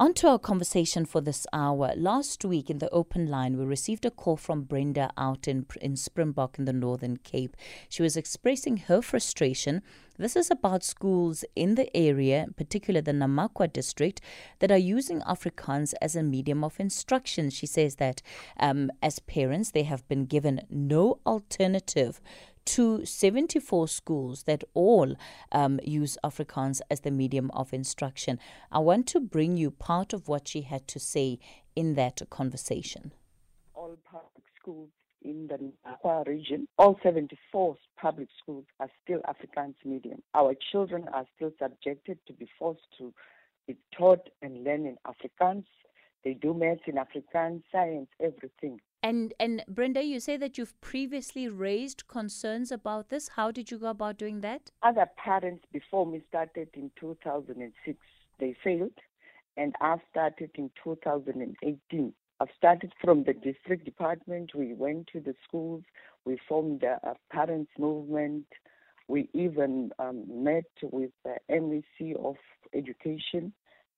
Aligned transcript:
On 0.00 0.14
to 0.14 0.28
our 0.28 0.38
conversation 0.38 1.04
for 1.04 1.20
this 1.20 1.46
hour. 1.52 1.92
Last 1.94 2.42
week 2.42 2.70
in 2.70 2.78
the 2.78 2.88
open 2.88 3.26
line, 3.26 3.58
we 3.58 3.66
received 3.66 4.06
a 4.06 4.10
call 4.10 4.38
from 4.38 4.62
Brenda 4.62 5.10
out 5.18 5.46
in, 5.46 5.66
in 5.82 5.94
Springbok 5.94 6.58
in 6.58 6.64
the 6.64 6.72
Northern 6.72 7.18
Cape. 7.18 7.54
She 7.90 8.02
was 8.02 8.16
expressing 8.16 8.78
her 8.78 9.02
frustration. 9.02 9.82
This 10.16 10.36
is 10.36 10.50
about 10.50 10.84
schools 10.84 11.44
in 11.54 11.74
the 11.74 11.94
area, 11.94 12.46
particularly 12.56 13.02
the 13.02 13.12
Namakwa 13.12 13.70
district, 13.70 14.22
that 14.60 14.72
are 14.72 14.78
using 14.78 15.20
Afrikaans 15.20 15.92
as 16.00 16.16
a 16.16 16.22
medium 16.22 16.64
of 16.64 16.80
instruction. 16.80 17.50
She 17.50 17.66
says 17.66 17.96
that 17.96 18.22
um, 18.58 18.90
as 19.02 19.18
parents, 19.18 19.72
they 19.72 19.82
have 19.82 20.08
been 20.08 20.24
given 20.24 20.62
no 20.70 21.18
alternative 21.26 22.22
to 22.70 23.04
74 23.04 23.88
schools 23.88 24.44
that 24.44 24.62
all 24.74 25.16
um, 25.50 25.80
use 25.82 26.16
Afrikaans 26.22 26.80
as 26.88 27.00
the 27.00 27.10
medium 27.10 27.50
of 27.52 27.72
instruction. 27.72 28.38
I 28.70 28.78
want 28.78 29.08
to 29.08 29.20
bring 29.20 29.56
you 29.56 29.72
part 29.72 30.12
of 30.12 30.28
what 30.28 30.46
she 30.46 30.62
had 30.62 30.86
to 30.88 31.00
say 31.00 31.40
in 31.74 31.94
that 31.94 32.22
conversation. 32.30 33.12
All 33.74 33.96
public 34.04 34.44
schools 34.60 34.90
in 35.22 35.48
the 35.48 35.58
Namakwa 35.58 36.26
region, 36.28 36.68
all 36.78 36.96
74 37.02 37.76
public 38.00 38.28
schools 38.40 38.64
are 38.78 38.88
still 39.02 39.20
Afrikaans 39.20 39.74
medium. 39.84 40.22
Our 40.34 40.54
children 40.70 41.06
are 41.12 41.26
still 41.34 41.50
subjected 41.60 42.18
to 42.28 42.32
be 42.32 42.48
forced 42.56 42.86
to 42.98 43.12
be 43.66 43.76
taught 43.98 44.28
and 44.42 44.62
learn 44.62 44.86
in 44.86 44.96
Afrikaans. 45.06 45.64
They 46.24 46.34
do 46.34 46.54
maths 46.54 46.82
in 46.86 46.94
Afrikaans, 46.94 47.62
science, 47.72 48.08
everything. 48.20 48.80
And 49.02 49.32
and 49.40 49.64
Brenda, 49.66 50.02
you 50.02 50.20
say 50.20 50.36
that 50.36 50.58
you've 50.58 50.78
previously 50.80 51.48
raised 51.48 52.06
concerns 52.06 52.70
about 52.70 53.08
this. 53.08 53.28
How 53.28 53.50
did 53.50 53.70
you 53.70 53.78
go 53.78 53.88
about 53.88 54.18
doing 54.18 54.40
that? 54.42 54.70
Other 54.82 55.06
parents 55.16 55.64
before 55.72 56.06
me 56.06 56.22
started 56.28 56.68
in 56.74 56.90
2006. 57.00 57.98
They 58.38 58.54
failed, 58.62 58.98
and 59.56 59.74
I've 59.80 60.00
started 60.10 60.50
in 60.54 60.70
2018. 60.84 62.12
I've 62.40 62.48
started 62.56 62.92
from 63.02 63.24
the 63.24 63.32
district 63.32 63.84
department. 63.84 64.54
We 64.54 64.74
went 64.74 65.08
to 65.12 65.20
the 65.20 65.34
schools. 65.46 65.82
We 66.26 66.38
formed 66.48 66.82
a, 66.82 66.98
a 67.02 67.14
parents 67.30 67.70
movement. 67.78 68.46
We 69.08 69.28
even 69.32 69.92
um, 69.98 70.24
met 70.28 70.70
with 70.82 71.10
the 71.24 71.36
MEC 71.50 72.16
of 72.22 72.36
Education 72.74 73.52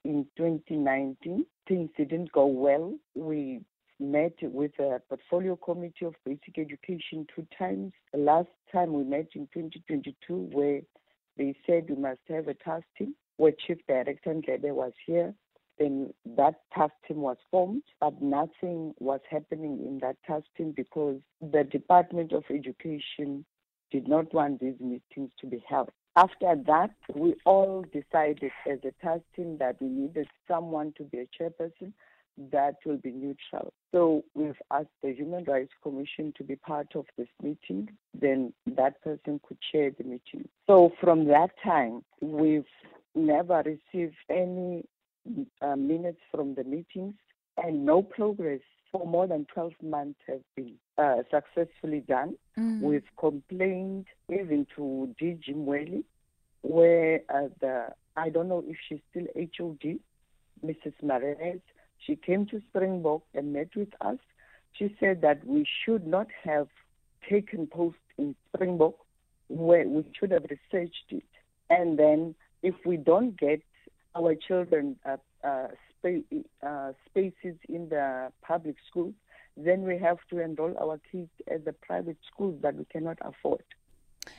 in 0.05 0.27
2019. 0.37 1.44
Things 1.69 1.91
didn't 1.97 2.33
go 2.33 2.47
well. 2.47 2.94
We 3.14 3.61
met 4.03 4.34
with 4.42 4.72
a 4.78 5.00
portfolio 5.08 5.56
committee 5.56 6.05
of 6.05 6.14
basic 6.25 6.58
education 6.58 7.27
two 7.34 7.47
times. 7.56 7.92
The 8.12 8.19
last 8.19 8.48
time 8.72 8.92
we 8.92 9.05
met 9.05 9.28
in 9.34 9.48
2022, 9.55 10.50
where 10.53 10.81
they 11.36 11.55
said 11.67 11.89
we 11.89 11.97
must 11.97 12.20
have 12.28 12.48
a 12.48 12.55
task 12.55 12.84
team, 12.98 13.14
where 13.36 13.53
Chief 13.67 13.78
Director 13.89 14.34
Ndlebe 14.34 14.75
was 14.75 14.92
here. 15.06 15.34
Then 15.78 16.12
that 16.36 16.61
task 16.75 16.92
team 17.09 17.19
was 17.22 17.39
formed, 17.50 17.83
but 18.00 18.20
nothing 18.20 18.94
was 18.98 19.20
happening 19.31 19.81
in 19.86 19.98
that 20.00 20.16
task 20.27 20.47
team 20.56 20.72
because 20.77 21.20
the 21.41 21.64
Department 21.64 22.33
of 22.33 22.44
Education 22.50 23.44
did 23.91 24.09
not 24.09 24.33
want 24.34 24.61
these 24.61 24.78
meetings 24.81 25.31
to 25.41 25.47
be 25.47 25.64
held. 25.69 25.91
After 26.14 26.56
that, 26.66 26.91
we 27.14 27.37
all 27.47 27.84
decided 27.91 28.53
as 28.70 28.78
a 28.84 28.92
task 29.05 29.22
team 29.34 29.56
that 29.59 29.81
we 29.81 29.89
needed 29.89 30.28
someone 30.47 30.92
to 30.98 31.05
be 31.05 31.20
a 31.20 31.42
chairperson 31.42 31.92
that 32.50 32.77
will 32.84 32.97
be 32.97 33.11
neutral. 33.11 33.72
So 33.92 34.25
we've 34.34 34.56
asked 34.70 34.88
the 35.02 35.12
Human 35.12 35.44
Rights 35.44 35.72
Commission 35.83 36.33
to 36.38 36.44
be 36.44 36.56
part 36.56 36.88
of 36.94 37.05
this 37.16 37.28
meeting. 37.42 37.91
Then 38.19 38.52
that 38.66 39.02
person 39.02 39.41
could 39.47 39.58
chair 39.70 39.91
the 39.97 40.05
meeting. 40.05 40.48
So 40.66 40.92
from 41.00 41.27
that 41.27 41.50
time, 41.62 42.03
we've 42.20 42.64
never 43.14 43.62
received 43.64 44.16
any 44.30 44.84
uh, 45.60 45.77
minutes 45.77 46.20
from 46.30 46.55
the 46.55 46.64
meetings 46.64 47.14
and 47.62 47.84
no 47.84 48.03
progress 48.03 48.60
for 48.91 49.06
more 49.06 49.27
than 49.27 49.47
12 49.53 49.72
months 49.83 50.20
have 50.27 50.41
been 50.56 50.75
uh, 50.98 51.16
successfully 51.30 52.00
done. 52.00 52.36
Mm. 52.58 52.80
We've 52.80 53.03
complained 53.19 54.06
even 54.28 54.66
to 54.76 55.14
DG 55.20 55.54
Mweli, 55.54 56.04
where 56.62 57.20
uh, 57.34 57.49
the, 57.60 57.87
I 58.16 58.28
don't 58.28 58.49
know 58.49 58.62
if 58.66 58.76
she's 58.88 59.00
still 59.10 59.26
HOD, 59.34 59.99
Mrs. 60.64 60.94
Marez, 61.03 61.60
she 62.06 62.16
came 62.16 62.46
to 62.46 62.60
Springbok 62.68 63.22
and 63.34 63.52
met 63.52 63.68
with 63.76 63.88
us. 64.00 64.18
She 64.72 64.94
said 64.98 65.20
that 65.22 65.46
we 65.46 65.66
should 65.84 66.06
not 66.06 66.28
have 66.44 66.68
taken 67.28 67.66
post 67.66 67.98
in 68.18 68.34
Springbok 68.48 68.94
where 69.48 69.86
we 69.86 70.04
should 70.18 70.30
have 70.30 70.44
researched 70.44 71.10
it. 71.10 71.24
And 71.70 71.98
then 71.98 72.34
if 72.62 72.74
we 72.84 72.96
don't 72.96 73.38
get 73.38 73.62
our 74.14 74.34
children 74.34 74.96
uh, 75.04 75.16
uh, 75.44 75.68
uh, 76.62 76.92
spaces 77.06 77.56
in 77.68 77.88
the 77.88 78.32
public 78.42 78.76
schools, 78.88 79.14
then 79.56 79.82
we 79.82 79.98
have 79.98 80.19
to 80.30 80.38
enroll 80.40 80.74
our 80.78 80.98
kids 81.10 81.30
at 81.50 81.64
the 81.64 81.72
private 81.72 82.16
schools 82.32 82.56
that 82.62 82.74
we 82.74 82.84
cannot 82.86 83.19
afford. 83.20 83.62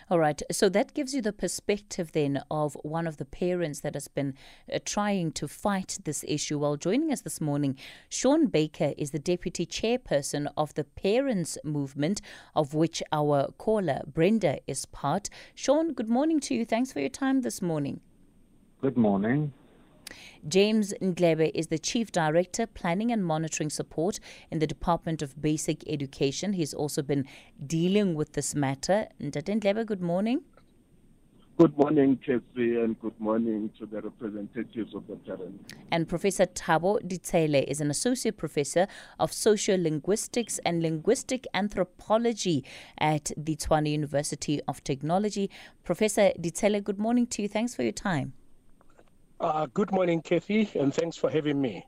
All 0.10 0.20
right. 0.20 0.42
So 0.52 0.70
that 0.70 0.94
gives 0.94 1.14
you 1.14 1.22
the 1.22 1.34
perspective 1.34 2.12
then 2.12 2.42
of 2.50 2.78
one 2.84 3.08
of 3.08 3.18
the 3.18 3.26
parents 3.26 3.82
that 3.82 3.94
has 3.94 4.08
been 4.08 4.36
uh, 4.72 4.80
trying 4.86 5.32
to 5.34 5.48
fight 5.48 5.98
this 6.04 6.24
issue. 6.28 6.60
While 6.60 6.78
joining 6.78 7.12
us 7.12 7.22
this 7.22 7.42
morning, 7.42 7.78
Sean 8.10 8.48
Baker 8.48 8.94
is 8.98 9.12
the 9.12 9.20
deputy 9.20 9.66
chairperson 9.66 10.48
of 10.56 10.74
the 10.76 10.84
parents 10.84 11.58
movement, 11.64 12.22
of 12.56 12.74
which 12.74 13.02
our 13.12 13.52
caller 13.58 14.02
Brenda 14.06 14.60
is 14.68 14.86
part. 14.86 15.30
Sean, 15.56 15.94
good 15.94 16.10
morning 16.10 16.40
to 16.42 16.56
you. 16.56 16.66
Thanks 16.66 16.92
for 16.92 17.00
your 17.00 17.10
time 17.10 17.42
this 17.42 17.62
morning. 17.62 18.02
Good 18.82 18.98
morning. 18.98 19.54
James 20.48 20.94
Ndlebe 21.02 21.52
is 21.54 21.68
the 21.68 21.80
Chief 21.80 22.12
Director, 22.12 22.66
Planning 22.68 23.12
and 23.12 23.26
Monitoring 23.26 23.70
Support 23.70 24.20
in 24.52 24.60
the 24.60 24.68
Department 24.68 25.22
of 25.22 25.42
Basic 25.42 25.84
Education. 25.88 26.54
He's 26.54 26.74
also 26.74 27.02
been 27.02 27.26
dealing 27.66 28.16
with 28.16 28.34
this 28.34 28.56
matter. 28.56 29.08
Ndlebe, 29.22 29.86
good 29.86 30.02
morning. 30.02 30.42
Good 31.56 31.78
morning, 31.78 32.18
Casey, 32.18 32.82
and 32.82 33.00
good 33.00 33.20
morning 33.20 33.70
to 33.78 33.86
the 33.86 34.02
representatives 34.02 34.96
of 34.96 35.06
the 35.06 35.18
parents. 35.18 35.72
And 35.92 36.10
Professor 36.10 36.48
Thabo 36.48 37.00
Ditsele 37.08 37.64
is 37.66 37.80
an 37.80 37.92
associate 37.92 38.38
professor 38.38 38.88
of 39.20 39.30
sociolinguistics 39.30 40.60
and 40.66 40.82
linguistic 40.82 41.46
anthropology 41.54 42.66
at 42.98 43.32
the 43.38 43.56
Tshwane 43.56 43.92
University 43.92 44.62
of 44.68 44.84
Technology. 44.84 45.52
Professor 45.84 46.32
Ditsele, 46.42 46.84
good 46.84 46.98
morning 46.98 47.28
to 47.28 47.44
you. 47.44 47.48
Thanks 47.48 47.76
for 47.76 47.84
your 47.84 47.92
time. 47.92 48.34
Uh, 49.40 49.68
good 49.74 49.92
morning, 49.92 50.22
Kathy, 50.22 50.70
and 50.76 50.94
thanks 50.94 51.18
for 51.18 51.30
having 51.30 51.60
me. 51.60 51.86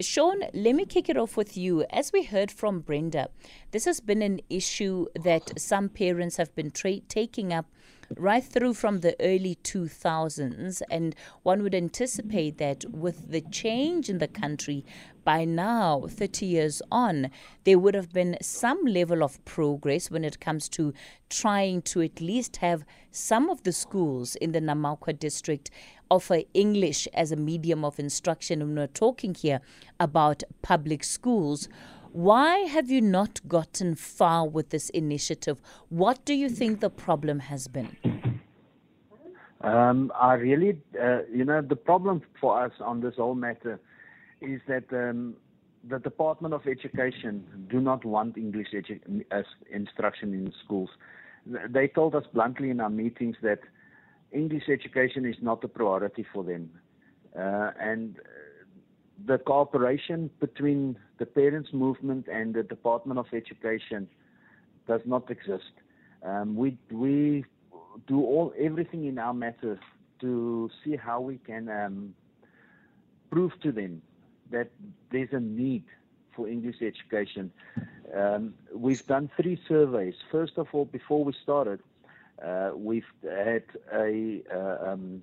Sean, 0.00 0.42
let 0.54 0.74
me 0.74 0.84
kick 0.84 1.08
it 1.08 1.16
off 1.16 1.36
with 1.36 1.56
you. 1.56 1.84
As 1.90 2.12
we 2.12 2.22
heard 2.22 2.50
from 2.50 2.80
Brenda, 2.80 3.28
this 3.70 3.84
has 3.84 4.00
been 4.00 4.22
an 4.22 4.40
issue 4.48 5.06
that 5.14 5.58
some 5.58 5.88
parents 5.88 6.36
have 6.36 6.54
been 6.54 6.70
tra- 6.70 7.00
taking 7.00 7.52
up 7.52 7.66
right 8.16 8.42
through 8.42 8.74
from 8.74 8.98
the 8.98 9.14
early 9.20 9.56
2000s. 9.62 10.82
And 10.90 11.14
one 11.42 11.62
would 11.62 11.74
anticipate 11.74 12.58
that 12.58 12.84
with 12.90 13.30
the 13.30 13.40
change 13.40 14.08
in 14.08 14.18
the 14.18 14.28
country, 14.28 14.84
by 15.24 15.44
now, 15.44 16.06
30 16.08 16.46
years 16.46 16.82
on, 16.90 17.30
there 17.64 17.78
would 17.78 17.94
have 17.94 18.12
been 18.12 18.36
some 18.40 18.84
level 18.84 19.22
of 19.22 19.44
progress 19.44 20.10
when 20.10 20.24
it 20.24 20.40
comes 20.40 20.68
to 20.70 20.94
trying 21.28 21.82
to 21.82 22.00
at 22.00 22.20
least 22.20 22.56
have 22.56 22.84
some 23.10 23.50
of 23.50 23.62
the 23.62 23.72
schools 23.72 24.34
in 24.36 24.52
the 24.52 24.60
Namakwa 24.60 25.18
district 25.18 25.70
offer 26.10 26.40
English 26.52 27.08
as 27.14 27.32
a 27.32 27.36
medium 27.36 27.84
of 27.84 27.98
instruction. 27.98 28.60
And 28.60 28.76
we're 28.76 28.86
talking 28.86 29.34
here 29.34 29.60
about 29.98 30.42
public 30.62 31.04
schools. 31.04 31.68
Why 32.12 32.58
have 32.60 32.90
you 32.90 33.00
not 33.00 33.40
gotten 33.46 33.94
far 33.94 34.46
with 34.46 34.70
this 34.70 34.90
initiative? 34.90 35.60
What 35.88 36.24
do 36.24 36.34
you 36.34 36.48
think 36.48 36.80
the 36.80 36.90
problem 36.90 37.38
has 37.40 37.68
been? 37.68 37.96
Um, 39.60 40.10
I 40.18 40.34
really, 40.34 40.80
uh, 41.00 41.20
you 41.32 41.44
know, 41.44 41.60
the 41.60 41.76
problem 41.76 42.22
for 42.40 42.64
us 42.64 42.72
on 42.80 43.00
this 43.00 43.14
whole 43.16 43.34
matter 43.34 43.78
is 44.40 44.60
that 44.66 44.84
um, 44.92 45.36
the 45.88 45.98
Department 45.98 46.54
of 46.54 46.66
Education 46.66 47.66
do 47.70 47.80
not 47.80 48.04
want 48.04 48.36
English 48.36 48.68
edu- 48.72 49.24
as 49.30 49.44
instruction 49.70 50.32
in 50.34 50.52
schools. 50.64 50.90
They 51.46 51.88
told 51.88 52.14
us 52.14 52.24
bluntly 52.32 52.70
in 52.70 52.80
our 52.80 52.90
meetings 52.90 53.36
that 53.42 53.60
English 54.32 54.68
education 54.68 55.24
is 55.26 55.36
not 55.40 55.64
a 55.64 55.68
priority 55.68 56.24
for 56.32 56.44
them. 56.44 56.70
Uh, 57.36 57.70
and 57.80 58.16
the 59.26 59.38
cooperation 59.38 60.30
between 60.40 60.96
the 61.18 61.26
parents' 61.26 61.70
movement 61.72 62.26
and 62.28 62.54
the 62.54 62.62
Department 62.62 63.18
of 63.18 63.26
Education 63.32 64.08
does 64.86 65.02
not 65.04 65.30
exist. 65.30 65.72
Um, 66.22 66.56
we 66.56 66.76
we 66.90 67.44
do 68.06 68.20
all 68.20 68.52
everything 68.58 69.06
in 69.06 69.18
our 69.18 69.34
matter 69.34 69.78
to 70.20 70.70
see 70.84 70.96
how 70.96 71.20
we 71.20 71.38
can 71.38 71.68
um, 71.68 72.14
prove 73.30 73.52
to 73.62 73.72
them 73.72 74.02
that 74.50 74.70
there's 75.10 75.32
a 75.32 75.40
need 75.40 75.84
for 76.34 76.48
English 76.48 76.76
education. 76.82 77.52
Um, 78.14 78.54
we've 78.74 79.06
done 79.06 79.30
three 79.36 79.60
surveys. 79.68 80.14
First 80.30 80.54
of 80.56 80.66
all, 80.72 80.84
before 80.84 81.24
we 81.24 81.32
started, 81.42 81.80
uh, 82.44 82.70
we've 82.74 83.04
had 83.22 83.64
a 83.92 84.42
uh, 84.54 84.92
um, 84.92 85.22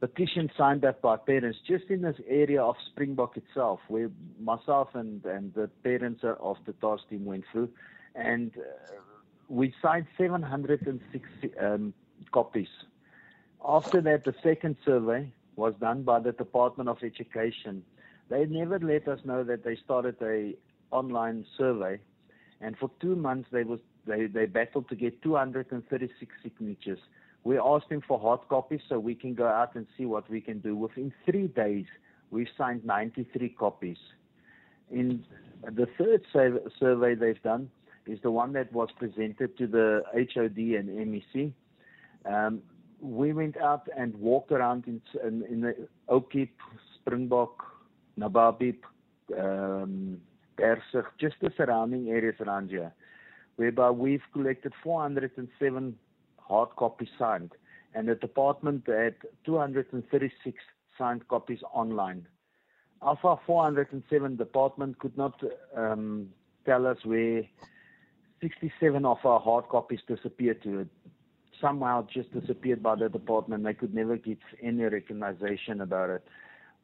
petition 0.00 0.50
signed 0.56 0.84
up 0.84 1.00
by 1.02 1.16
parents 1.16 1.58
just 1.66 1.84
in 1.90 2.02
this 2.02 2.16
area 2.28 2.62
of 2.62 2.76
Springbok 2.86 3.36
itself, 3.36 3.80
where 3.88 4.10
myself 4.40 4.88
and, 4.94 5.24
and 5.24 5.52
the 5.54 5.68
parents 5.82 6.22
of 6.24 6.56
the 6.66 6.72
task 6.74 7.08
team 7.10 7.24
went 7.24 7.44
through. 7.50 7.68
And 8.14 8.52
uh, 8.56 8.94
we 9.48 9.74
signed 9.82 10.06
760 10.16 11.58
um, 11.58 11.94
copies. 12.32 12.68
After 13.66 14.00
that, 14.02 14.24
the 14.24 14.34
second 14.42 14.76
survey 14.84 15.32
was 15.56 15.74
done 15.80 16.04
by 16.04 16.20
the 16.20 16.32
Department 16.32 16.88
of 16.88 16.98
Education. 17.02 17.82
They 18.30 18.46
never 18.46 18.78
let 18.78 19.08
us 19.08 19.20
know 19.24 19.42
that 19.44 19.64
they 19.64 19.76
started 19.76 20.16
a 20.22 20.54
online 20.90 21.44
survey, 21.56 21.98
and 22.60 22.76
for 22.78 22.90
two 23.00 23.16
months 23.16 23.48
they 23.50 23.64
was 23.64 23.80
they, 24.08 24.26
they 24.26 24.46
battled 24.46 24.88
to 24.88 24.96
get 24.96 25.22
236 25.22 26.32
signatures. 26.42 26.98
We 27.44 27.58
asked 27.58 27.88
them 27.88 28.02
for 28.06 28.18
hard 28.18 28.40
copies 28.48 28.80
so 28.88 28.98
we 28.98 29.14
can 29.14 29.34
go 29.34 29.46
out 29.46 29.74
and 29.74 29.86
see 29.96 30.06
what 30.06 30.28
we 30.28 30.40
can 30.40 30.58
do. 30.58 30.76
Within 30.76 31.12
three 31.24 31.48
days, 31.48 31.86
we've 32.30 32.48
signed 32.56 32.84
93 32.84 33.50
copies. 33.50 33.96
In 34.90 35.24
the 35.62 35.86
third 35.96 36.22
survey 36.32 37.14
they've 37.14 37.42
done 37.42 37.70
is 38.06 38.18
the 38.22 38.30
one 38.30 38.52
that 38.54 38.72
was 38.72 38.88
presented 38.98 39.56
to 39.58 39.66
the 39.66 40.02
HOD 40.14 40.56
and 40.56 40.88
MEC. 40.88 41.52
Um, 42.24 42.62
we 43.00 43.32
went 43.32 43.56
out 43.58 43.88
and 43.96 44.14
walked 44.16 44.50
around 44.50 44.84
in, 44.86 45.00
in, 45.24 45.44
in 45.48 45.60
the 45.60 45.88
Springbok, 46.96 47.64
Nababeep, 48.18 48.80
um, 49.38 50.20
Persig, 50.58 51.04
just 51.20 51.36
the 51.40 51.52
surrounding 51.56 52.08
areas 52.08 52.34
around 52.40 52.70
here, 52.70 52.92
whereby 53.58 53.90
we've 53.90 54.22
collected 54.32 54.72
407 54.84 55.96
hard 56.38 56.68
copies 56.76 57.08
signed, 57.18 57.50
and 57.92 58.08
the 58.08 58.14
department 58.14 58.84
had 58.86 59.16
236 59.44 60.56
signed 60.96 61.26
copies 61.26 61.58
online. 61.72 62.26
Of 63.02 63.18
our 63.24 63.40
407, 63.46 64.36
department 64.36 65.00
could 65.00 65.16
not 65.18 65.42
um, 65.76 66.28
tell 66.66 66.86
us 66.86 66.98
where 67.04 67.42
67 68.40 69.04
of 69.04 69.18
our 69.24 69.40
hard 69.40 69.68
copies 69.68 70.00
disappeared 70.06 70.62
to. 70.62 70.80
It 70.80 70.88
somehow 71.60 72.06
just 72.12 72.32
disappeared 72.32 72.80
by 72.80 72.94
the 72.94 73.08
department. 73.08 73.64
They 73.64 73.74
could 73.74 73.92
never 73.92 74.16
get 74.16 74.38
any 74.62 74.84
recognition 74.84 75.80
about 75.80 76.10
it. 76.10 76.24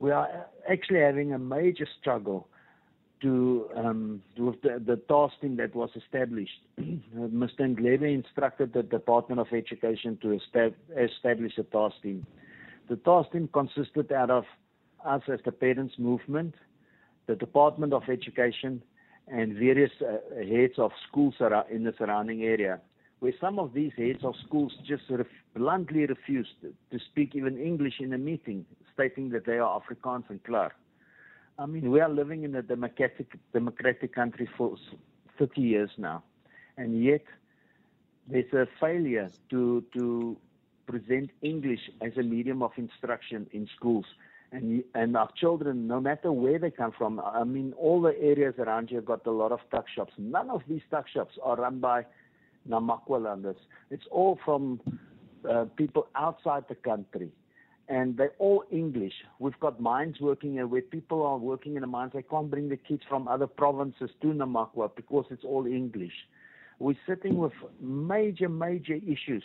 We 0.00 0.10
are 0.10 0.46
actually 0.68 1.00
having 1.00 1.32
a 1.32 1.38
major 1.38 1.86
struggle 2.00 2.48
to 3.22 3.68
um, 3.76 4.22
with 4.36 4.60
the, 4.62 4.82
the 4.84 4.96
task 5.08 5.34
team 5.40 5.56
that 5.56 5.74
was 5.74 5.90
established. 5.96 6.60
Mr. 6.80 7.60
Ndlebe 7.60 8.12
instructed 8.14 8.72
the 8.72 8.82
Department 8.82 9.40
of 9.40 9.46
Education 9.52 10.18
to 10.22 10.32
establish 10.32 11.58
a 11.58 11.62
task 11.64 11.96
team. 12.02 12.26
The 12.88 12.96
task 12.96 13.32
team 13.32 13.48
consisted 13.52 14.12
out 14.12 14.30
of 14.30 14.44
us 15.04 15.22
as 15.32 15.40
the 15.44 15.52
parents' 15.52 15.94
movement, 15.98 16.54
the 17.26 17.34
Department 17.34 17.92
of 17.92 18.02
Education, 18.08 18.82
and 19.28 19.54
various 19.54 19.92
uh, 20.02 20.18
heads 20.36 20.74
of 20.78 20.90
schools 21.08 21.34
in 21.70 21.84
the 21.84 21.94
surrounding 21.96 22.42
area, 22.42 22.80
where 23.20 23.32
some 23.40 23.58
of 23.58 23.72
these 23.72 23.92
heads 23.96 24.22
of 24.22 24.34
schools 24.46 24.72
just 24.86 25.04
ref- 25.08 25.26
bluntly 25.56 26.04
refused 26.04 26.60
to 26.62 26.98
speak 27.10 27.34
even 27.34 27.58
English 27.58 27.94
in 28.00 28.12
a 28.12 28.18
meeting, 28.18 28.66
stating 28.92 29.30
that 29.30 29.46
they 29.46 29.58
are 29.58 29.80
Afrikaans 29.80 30.24
and 30.28 30.42
Klaar. 30.44 30.72
I 31.58 31.66
mean, 31.66 31.90
we 31.90 32.00
are 32.00 32.08
living 32.08 32.42
in 32.42 32.54
a 32.56 32.62
democratic 32.62 33.38
democratic 33.52 34.14
country 34.14 34.48
for 34.56 34.76
30 35.38 35.60
years 35.60 35.90
now, 35.96 36.24
and 36.76 37.02
yet 37.02 37.22
there's 38.28 38.52
a 38.52 38.66
failure 38.80 39.30
to 39.50 39.84
to 39.92 40.36
present 40.86 41.30
English 41.42 41.90
as 42.00 42.16
a 42.16 42.22
medium 42.22 42.62
of 42.62 42.72
instruction 42.76 43.46
in 43.52 43.68
schools. 43.76 44.04
And 44.50 44.82
and 44.94 45.16
our 45.16 45.30
children, 45.36 45.86
no 45.86 46.00
matter 46.00 46.32
where 46.32 46.58
they 46.58 46.70
come 46.70 46.92
from, 46.92 47.20
I 47.20 47.44
mean, 47.44 47.72
all 47.78 48.00
the 48.02 48.20
areas 48.20 48.54
around 48.58 48.90
here 48.90 49.00
got 49.00 49.24
a 49.26 49.30
lot 49.30 49.52
of 49.52 49.60
tuck 49.70 49.86
shops. 49.88 50.12
None 50.18 50.50
of 50.50 50.62
these 50.68 50.82
tuck 50.90 51.08
shops 51.08 51.38
are 51.42 51.56
run 51.56 51.78
by 51.78 52.04
Namakwalanders. 52.68 53.60
It's 53.90 54.06
all 54.10 54.38
from 54.44 54.80
uh, 55.48 55.66
people 55.76 56.08
outside 56.16 56.64
the 56.68 56.74
country 56.74 57.30
and 57.88 58.16
they're 58.16 58.32
all 58.38 58.64
English. 58.70 59.12
We've 59.38 59.58
got 59.60 59.80
mines 59.80 60.16
working 60.20 60.56
where 60.70 60.82
people 60.82 61.24
are 61.24 61.36
working 61.36 61.74
in 61.76 61.82
the 61.82 61.86
mines. 61.86 62.12
They 62.14 62.22
can't 62.22 62.50
bring 62.50 62.68
the 62.68 62.76
kids 62.76 63.02
from 63.08 63.28
other 63.28 63.46
provinces 63.46 64.10
to 64.22 64.28
Namakwa 64.28 64.90
because 64.96 65.26
it's 65.30 65.44
all 65.44 65.66
English. 65.66 66.12
We're 66.78 66.96
sitting 67.06 67.36
with 67.36 67.52
major, 67.80 68.48
major 68.48 68.94
issues 68.94 69.44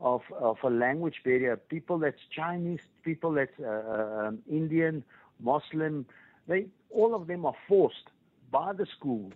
of 0.00 0.20
of 0.38 0.56
a 0.62 0.70
language 0.70 1.16
barrier. 1.24 1.56
People 1.56 1.98
that's 1.98 2.20
Chinese, 2.34 2.80
people 3.04 3.32
that's 3.32 3.58
uh, 3.60 3.66
uh, 3.66 4.26
um, 4.28 4.38
Indian, 4.50 5.02
Muslim, 5.40 6.06
they 6.48 6.66
all 6.90 7.14
of 7.14 7.26
them 7.26 7.46
are 7.46 7.56
forced 7.68 8.08
by 8.50 8.72
the 8.72 8.86
school 8.98 9.32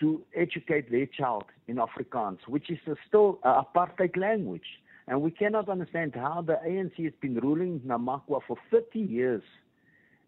to 0.00 0.22
educate 0.34 0.90
their 0.90 1.06
child 1.06 1.44
in 1.68 1.76
Afrikaans, 1.76 2.38
which 2.46 2.70
is 2.70 2.78
a 2.86 2.94
still 3.06 3.38
an 3.44 3.64
apartheid 3.64 4.16
language. 4.16 4.80
And 5.08 5.22
we 5.22 5.30
cannot 5.30 5.68
understand 5.68 6.14
how 6.14 6.42
the 6.42 6.58
ANC 6.66 7.04
has 7.04 7.12
been 7.20 7.36
ruling 7.36 7.80
Namakwa 7.86 8.40
for 8.46 8.56
30 8.70 8.98
years 8.98 9.42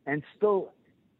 and 0.07 0.23
still 0.37 0.73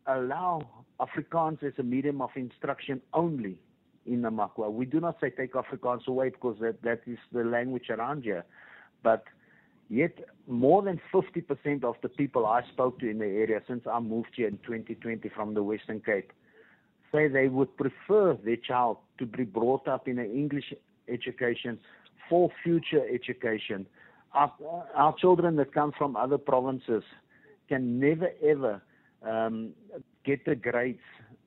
allow 0.07 0.63
Afrikaans 1.01 1.63
as 1.63 1.73
a 1.79 1.83
medium 1.83 2.23
of 2.23 2.31
instruction 2.37 3.01
only 3.13 3.61
in 4.07 4.23
Namakwa. 4.23 4.73
We 4.73 4.87
do 4.87 5.01
not 5.01 5.19
say 5.21 5.31
take 5.31 5.55
Afrikaans 5.55 6.07
away 6.07 6.31
because 6.31 6.57
that, 6.61 6.83
that 6.83 7.01
is 7.07 7.19
the 7.33 7.45
language 7.45 7.91
around 7.91 8.23
here. 8.23 8.45
But 9.03 9.25
yet, 9.89 10.17
more 10.47 10.83
than 10.83 11.01
50% 11.13 11.85
of 11.85 11.97
the 12.03 12.09
people 12.09 12.47
I 12.47 12.63
spoke 12.73 13.01
to 13.01 13.11
in 13.11 13.19
the 13.19 13.27
area 13.27 13.61
since 13.67 13.85
I 13.91 13.99
moved 13.99 14.31
here 14.37 14.49
in 14.49 14.59
2020 14.59 15.29
from 15.31 15.55
the 15.55 15.63
Western 15.63 16.01
Cape 16.01 16.33
say 17.13 17.29
they 17.29 17.49
would 17.49 17.75
prefer 17.77 18.37
their 18.45 18.57
child 18.57 18.99
to 19.19 19.27
be 19.27 19.45
brought 19.45 19.89
up 19.89 20.09
in 20.09 20.19
an 20.19 20.31
English 20.31 20.75
education 21.09 21.79
for 22.29 22.51
future 22.63 23.03
education. 23.09 23.87
Our, 24.33 24.53
our 24.95 25.15
children 25.17 25.57
that 25.57 25.73
come 25.73 25.93
from 25.97 26.17
other 26.17 26.39
provinces 26.39 27.03
can 27.69 27.99
never 27.99 28.31
ever 28.45 28.83
um, 29.23 29.73
get 30.25 30.45
the 30.45 30.55
grades 30.55 31.01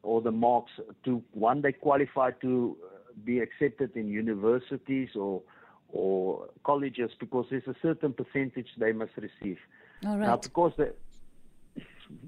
or 0.03 0.21
the 0.21 0.31
marks 0.31 0.71
to 1.05 1.21
one 1.31 1.61
they 1.61 1.71
qualify 1.71 2.31
to 2.41 2.75
be 3.23 3.39
accepted 3.39 3.95
in 3.95 4.07
universities 4.07 5.09
or 5.15 5.41
or 5.89 6.47
colleges 6.63 7.11
because 7.19 7.45
there's 7.49 7.67
a 7.67 7.75
certain 7.81 8.13
percentage 8.13 8.67
they 8.77 8.93
must 8.93 9.11
receive. 9.17 9.57
All 10.05 10.17
right. 10.17 10.27
Now, 10.27 10.37
because 10.37 10.71
the 10.77 10.93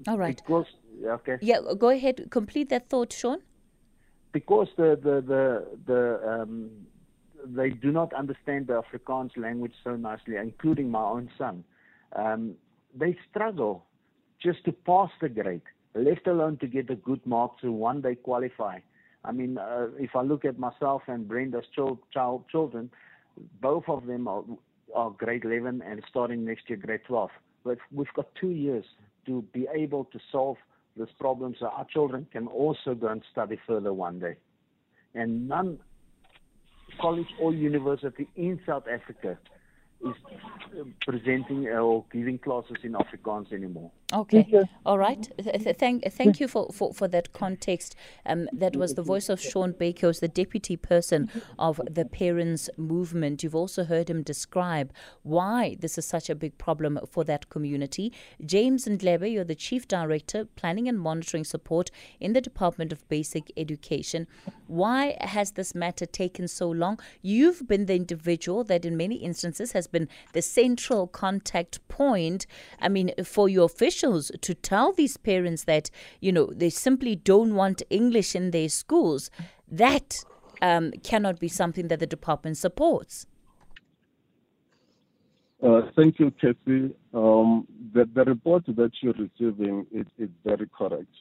all 0.06 0.18
right. 0.18 0.36
Because 0.36 0.66
okay. 1.04 1.38
Yeah, 1.40 1.60
go 1.78 1.90
ahead. 1.90 2.28
Complete 2.30 2.68
that 2.70 2.88
thought, 2.88 3.12
Sean. 3.12 3.38
Because 4.32 4.68
the 4.76 4.98
the 5.02 5.20
the 5.20 5.66
the 5.86 6.40
um, 6.42 6.70
they 7.44 7.70
do 7.70 7.90
not 7.90 8.12
understand 8.14 8.66
the 8.66 8.82
Afrikaans 8.82 9.36
language 9.36 9.74
so 9.82 9.96
nicely, 9.96 10.36
including 10.36 10.90
my 10.90 11.02
own 11.02 11.30
son. 11.36 11.64
Um, 12.16 12.54
they 12.94 13.16
struggle 13.30 13.84
just 14.42 14.64
to 14.64 14.72
pass 14.72 15.10
the 15.20 15.28
grade, 15.28 15.62
left 15.94 16.26
alone 16.26 16.58
to 16.58 16.66
get 16.66 16.90
a 16.90 16.96
good 16.96 17.24
mark 17.26 17.58
to 17.60 17.72
one 17.72 18.00
day 18.00 18.14
qualify. 18.14 18.78
I 19.24 19.32
mean, 19.32 19.58
uh, 19.58 19.88
if 19.98 20.14
I 20.14 20.22
look 20.22 20.44
at 20.44 20.58
myself 20.58 21.02
and 21.06 21.26
Brenda's 21.26 21.64
child, 21.74 21.98
child 22.12 22.44
children, 22.50 22.90
both 23.60 23.84
of 23.88 24.06
them 24.06 24.28
are, 24.28 24.44
are 24.94 25.10
grade 25.10 25.44
11 25.44 25.82
and 25.82 26.02
starting 26.08 26.44
next 26.44 26.68
year 26.68 26.78
grade 26.78 27.00
12. 27.06 27.30
But 27.64 27.78
we've 27.90 28.12
got 28.14 28.28
two 28.38 28.50
years 28.50 28.84
to 29.26 29.42
be 29.52 29.66
able 29.74 30.04
to 30.06 30.18
solve 30.30 30.58
this 30.96 31.08
problem 31.18 31.54
so 31.58 31.66
our 31.66 31.86
children 31.86 32.26
can 32.30 32.46
also 32.46 32.94
go 32.94 33.08
and 33.08 33.22
study 33.32 33.58
further 33.66 33.92
one 33.92 34.20
day. 34.20 34.36
And 35.14 35.48
none 35.48 35.78
college 37.00 37.28
or 37.40 37.52
university 37.52 38.28
in 38.36 38.60
South 38.66 38.84
Africa 38.92 39.38
is 40.04 40.14
um, 40.80 40.94
presenting 41.06 41.68
uh, 41.68 41.78
or 41.78 42.04
giving 42.12 42.38
classes 42.38 42.76
in 42.82 42.92
Afrikaans 42.92 43.52
anymore. 43.52 43.90
Okay. 44.14 44.46
All 44.86 44.98
right. 44.98 45.28
Thank, 45.78 46.04
thank 46.12 46.38
you 46.38 46.46
for, 46.46 46.68
for, 46.72 46.94
for 46.94 47.08
that 47.08 47.32
context. 47.32 47.96
Um, 48.24 48.48
that 48.52 48.76
was 48.76 48.94
the 48.94 49.02
voice 49.02 49.28
of 49.28 49.40
Sean 49.40 49.72
Baker, 49.72 50.06
who's 50.06 50.20
the 50.20 50.28
deputy 50.28 50.76
person 50.76 51.30
of 51.58 51.80
the 51.90 52.04
Parents 52.04 52.70
Movement. 52.76 53.42
You've 53.42 53.56
also 53.56 53.82
heard 53.84 54.08
him 54.08 54.22
describe 54.22 54.92
why 55.22 55.76
this 55.80 55.98
is 55.98 56.06
such 56.06 56.30
a 56.30 56.34
big 56.34 56.56
problem 56.58 57.00
for 57.10 57.24
that 57.24 57.48
community. 57.48 58.12
James 58.44 58.86
Ndlebe, 58.86 59.32
you're 59.32 59.42
the 59.42 59.54
chief 59.54 59.88
director, 59.88 60.44
planning 60.44 60.88
and 60.88 61.00
monitoring 61.00 61.44
support 61.44 61.90
in 62.20 62.34
the 62.34 62.40
Department 62.40 62.92
of 62.92 63.08
Basic 63.08 63.50
Education. 63.56 64.28
Why 64.68 65.16
has 65.20 65.52
this 65.52 65.74
matter 65.74 66.06
taken 66.06 66.46
so 66.46 66.70
long? 66.70 67.00
You've 67.20 67.66
been 67.66 67.86
the 67.86 67.96
individual 67.96 68.62
that, 68.64 68.84
in 68.84 68.96
many 68.96 69.16
instances, 69.16 69.72
has 69.72 69.86
been 69.88 70.08
the 70.34 70.42
central 70.42 71.08
contact 71.08 71.86
point. 71.88 72.46
I 72.80 72.88
mean, 72.88 73.10
for 73.24 73.48
your 73.48 73.64
official 73.64 74.03
officials 74.04 74.30
to 74.40 74.54
tell 74.54 74.92
these 74.92 75.16
parents 75.16 75.64
that, 75.64 75.90
you 76.20 76.32
know, 76.32 76.46
they 76.54 76.70
simply 76.70 77.16
don't 77.16 77.54
want 77.54 77.82
English 77.90 78.34
in 78.34 78.50
their 78.50 78.68
schools, 78.68 79.30
that 79.70 80.24
um, 80.62 80.92
cannot 81.02 81.38
be 81.40 81.48
something 81.48 81.88
that 81.88 82.00
the 82.00 82.06
department 82.06 82.56
supports. 82.56 83.26
Uh, 85.62 85.82
thank 85.96 86.18
you, 86.18 86.30
Kathy. 86.40 86.94
Um, 87.14 87.66
the, 87.94 88.04
the, 88.14 88.24
report 88.24 88.64
that 88.66 88.90
you're 89.00 89.14
receiving 89.14 89.86
is, 89.92 90.06
is, 90.18 90.28
very 90.44 90.68
correct. 90.76 91.14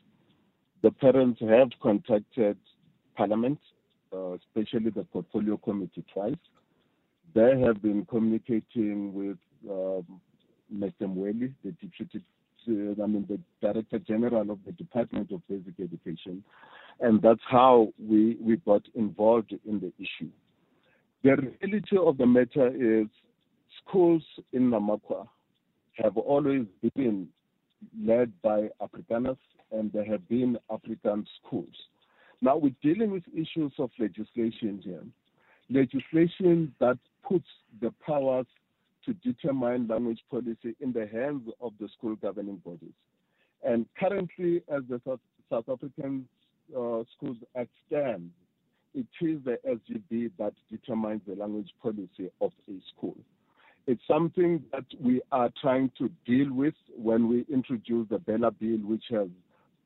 The 0.81 0.91
parents 0.91 1.39
have 1.39 1.69
contacted 1.81 2.57
Parliament, 3.15 3.59
uh, 4.11 4.33
especially 4.33 4.89
the 4.89 5.05
Portfolio 5.05 5.55
Committee, 5.55 6.03
twice. 6.13 6.35
They 7.33 7.57
have 7.61 7.81
been 7.81 8.05
communicating 8.05 9.13
with 9.13 9.37
um, 9.69 10.19
Mr. 10.75 11.03
Mweli, 11.03 11.53
the 11.63 11.71
Deputy, 11.71 12.21
uh, 12.67 13.03
I 13.03 13.07
mean, 13.07 13.25
the 13.29 13.39
Director 13.61 13.99
General 13.99 14.51
of 14.51 14.59
the 14.65 14.71
Department 14.73 15.31
of 15.31 15.41
Basic 15.47 15.73
Education, 15.79 16.43
and 16.99 17.21
that's 17.21 17.41
how 17.49 17.89
we, 17.99 18.37
we 18.41 18.57
got 18.57 18.83
involved 18.95 19.53
in 19.65 19.79
the 19.79 19.91
issue. 19.99 20.29
The 21.23 21.37
reality 21.37 21.97
of 21.97 22.17
the 22.17 22.25
matter 22.25 22.67
is 22.67 23.07
schools 23.85 24.23
in 24.51 24.69
Namakwa 24.69 25.27
have 25.93 26.17
always 26.17 26.65
been 26.95 27.27
led 28.01 28.31
by 28.41 28.69
Afrikaners 28.81 29.37
and 29.71 29.91
there 29.91 30.05
have 30.05 30.27
been 30.29 30.57
Afrikaans 30.69 31.27
schools. 31.45 31.73
Now 32.41 32.57
we're 32.57 32.75
dealing 32.81 33.11
with 33.11 33.23
issues 33.33 33.71
of 33.79 33.89
legislation 33.99 34.81
here. 34.83 35.03
Legislation 35.69 36.73
that 36.79 36.97
puts 37.27 37.47
the 37.81 37.93
powers 38.05 38.45
to 39.05 39.13
determine 39.15 39.87
language 39.87 40.21
policy 40.29 40.75
in 40.79 40.93
the 40.93 41.07
hands 41.07 41.49
of 41.61 41.73
the 41.79 41.87
school 41.97 42.15
governing 42.15 42.57
bodies. 42.57 42.93
And 43.63 43.85
currently, 43.99 44.61
as 44.73 44.83
the 44.89 45.01
South, 45.05 45.19
South 45.49 45.69
African 45.69 46.27
uh, 46.71 47.03
Schools 47.15 47.37
Act 47.55 47.69
stands, 47.87 48.31
it 48.93 49.07
is 49.21 49.39
the 49.43 49.57
SGB 49.67 50.31
that 50.37 50.53
determines 50.69 51.21
the 51.27 51.35
language 51.35 51.71
policy 51.81 52.29
of 52.41 52.51
a 52.69 52.73
school. 52.95 53.17
It's 53.87 54.01
something 54.07 54.63
that 54.71 54.85
we 55.01 55.21
are 55.31 55.49
trying 55.61 55.91
to 55.97 56.09
deal 56.25 56.53
with 56.53 56.75
when 56.95 57.27
we 57.27 57.45
introduce 57.51 58.07
the 58.09 58.19
BELA 58.19 58.51
Bill, 58.51 58.77
which 58.77 59.05
has 59.09 59.27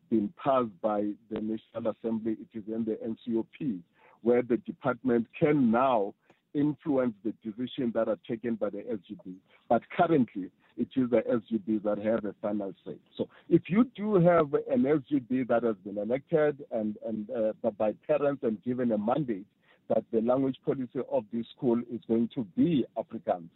been 0.10 0.32
passed 0.44 0.70
by 0.82 1.12
the 1.32 1.42
National 1.42 1.94
Assembly. 1.94 2.38
It 2.40 2.58
is 2.58 2.64
in 2.68 2.86
the 2.86 2.98
NCOP, 3.04 3.80
where 4.22 4.44
the 4.44 4.58
department 4.58 5.28
can 5.40 5.72
now 5.72 6.14
influence 6.58 7.14
the 7.24 7.34
decisions 7.44 7.94
that 7.94 8.08
are 8.08 8.20
taken 8.28 8.56
by 8.56 8.70
the 8.70 8.80
SGB. 8.80 9.36
But 9.70 9.82
currently, 9.96 10.50
it 10.78 10.88
is 10.96 11.10
the 11.10 11.22
SGB 11.22 11.84
that 11.84 11.98
have 12.04 12.26
a 12.26 12.36
final 12.42 12.74
say. 12.86 12.96
So 13.18 13.28
if 13.50 13.64
you 13.68 13.90
do 13.96 14.16
have 14.16 14.54
an 14.54 14.84
SGB 14.84 15.48
that 15.48 15.64
has 15.64 15.76
been 15.84 15.98
elected 15.98 16.64
and, 16.72 16.96
and 17.06 17.30
uh, 17.30 17.72
by 17.72 17.94
parents 18.08 18.44
and 18.44 18.64
given 18.64 18.92
a 18.92 18.98
mandate 18.98 19.46
that 19.90 20.04
the 20.12 20.22
language 20.22 20.58
policy 20.66 21.00
of 21.12 21.24
this 21.34 21.46
school 21.56 21.80
is 21.92 22.02
going 22.08 22.30
to 22.36 22.44
be 22.56 22.86
Afrikaans, 22.98 23.50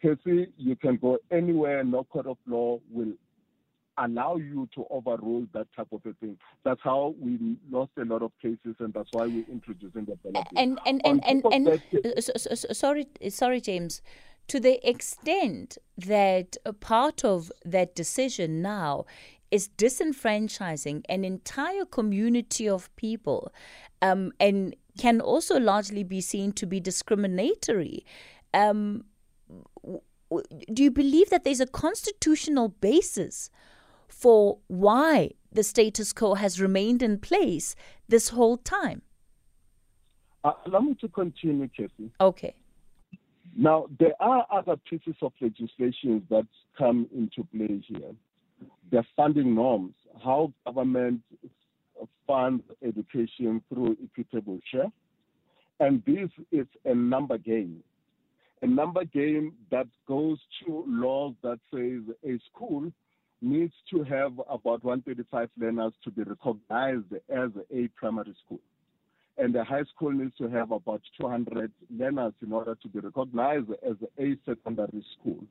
Casey, 0.00 0.48
you 0.56 0.76
can 0.76 0.96
go 0.96 1.18
anywhere, 1.30 1.82
no 1.82 2.04
court 2.04 2.26
of 2.26 2.36
law 2.46 2.78
will 2.92 3.12
allow 3.98 4.36
you 4.36 4.68
to 4.74 4.86
overrule 4.90 5.46
that 5.52 5.66
type 5.74 5.88
of 5.92 6.00
a 6.04 6.12
thing. 6.14 6.36
That's 6.64 6.80
how 6.82 7.14
we 7.20 7.56
lost 7.70 7.92
a 7.98 8.04
lot 8.04 8.22
of 8.22 8.32
cases, 8.40 8.76
and 8.78 8.92
that's 8.92 9.08
why 9.12 9.26
we're 9.26 9.44
introducing 9.50 10.04
the. 10.04 10.16
And 10.56 10.78
and 10.86 11.00
and 11.04 11.24
and, 11.24 11.44
and, 11.52 11.66
and 11.68 11.80
so, 12.22 12.32
so, 12.36 12.54
so, 12.54 12.72
sorry, 12.72 13.06
sorry, 13.28 13.60
James. 13.60 14.02
To 14.48 14.60
the 14.60 14.88
extent 14.88 15.76
that 15.98 16.56
a 16.64 16.72
part 16.72 17.24
of 17.24 17.50
that 17.64 17.96
decision 17.96 18.62
now 18.62 19.06
is 19.50 19.68
disenfranchising 19.76 21.02
an 21.08 21.24
entire 21.24 21.84
community 21.84 22.68
of 22.68 22.94
people, 22.96 23.52
um, 24.02 24.32
and 24.38 24.76
can 24.98 25.20
also 25.20 25.58
largely 25.58 26.04
be 26.04 26.20
seen 26.20 26.52
to 26.52 26.66
be 26.66 26.80
discriminatory. 26.80 28.04
Um, 28.54 29.04
do 30.72 30.82
you 30.82 30.90
believe 30.90 31.30
that 31.30 31.44
there's 31.44 31.60
a 31.60 31.66
constitutional 31.66 32.68
basis 32.68 33.50
for 34.16 34.58
why 34.66 35.30
the 35.52 35.62
status 35.62 36.12
quo 36.12 36.34
has 36.34 36.60
remained 36.60 37.02
in 37.02 37.18
place 37.18 37.76
this 38.08 38.30
whole 38.30 38.56
time? 38.56 39.02
Uh, 40.42 40.52
allow 40.66 40.80
me 40.80 40.94
to 41.00 41.08
continue, 41.08 41.68
Kathy. 41.76 42.10
Okay. 42.20 42.54
Now, 43.54 43.86
there 43.98 44.14
are 44.20 44.46
other 44.50 44.76
pieces 44.88 45.16
of 45.22 45.32
legislation 45.40 46.26
that 46.30 46.46
come 46.78 47.08
into 47.14 47.44
play 47.54 47.82
here. 47.86 48.12
The 48.90 49.02
funding 49.16 49.54
norms, 49.54 49.94
how 50.24 50.52
government 50.64 51.20
funds 52.26 52.62
education 52.82 53.62
through 53.68 53.96
equitable 54.02 54.60
share. 54.72 54.90
And 55.80 56.02
this 56.06 56.30
is 56.52 56.66
a 56.84 56.94
number 56.94 57.38
game 57.38 57.82
a 58.62 58.66
number 58.66 59.04
game 59.04 59.52
that 59.70 59.86
goes 60.08 60.38
to 60.64 60.84
laws 60.86 61.34
that 61.42 61.58
says 61.72 62.02
a 62.24 62.38
school 62.50 62.90
needs 63.46 63.72
to 63.90 64.02
have 64.02 64.32
about 64.50 64.84
135 64.84 65.48
learners 65.58 65.92
to 66.04 66.10
be 66.10 66.22
recognized 66.22 67.12
as 67.28 67.50
a 67.72 67.88
primary 67.94 68.34
school. 68.44 68.60
And 69.38 69.54
the 69.54 69.64
high 69.64 69.84
school 69.94 70.12
needs 70.12 70.36
to 70.38 70.48
have 70.48 70.72
about 70.72 71.02
200 71.20 71.70
learners 71.96 72.32
in 72.42 72.52
order 72.52 72.74
to 72.74 72.88
be 72.88 73.00
recognized 73.00 73.70
as 73.88 73.96
a 74.18 74.36
secondary 74.46 75.04
school, 75.18 75.44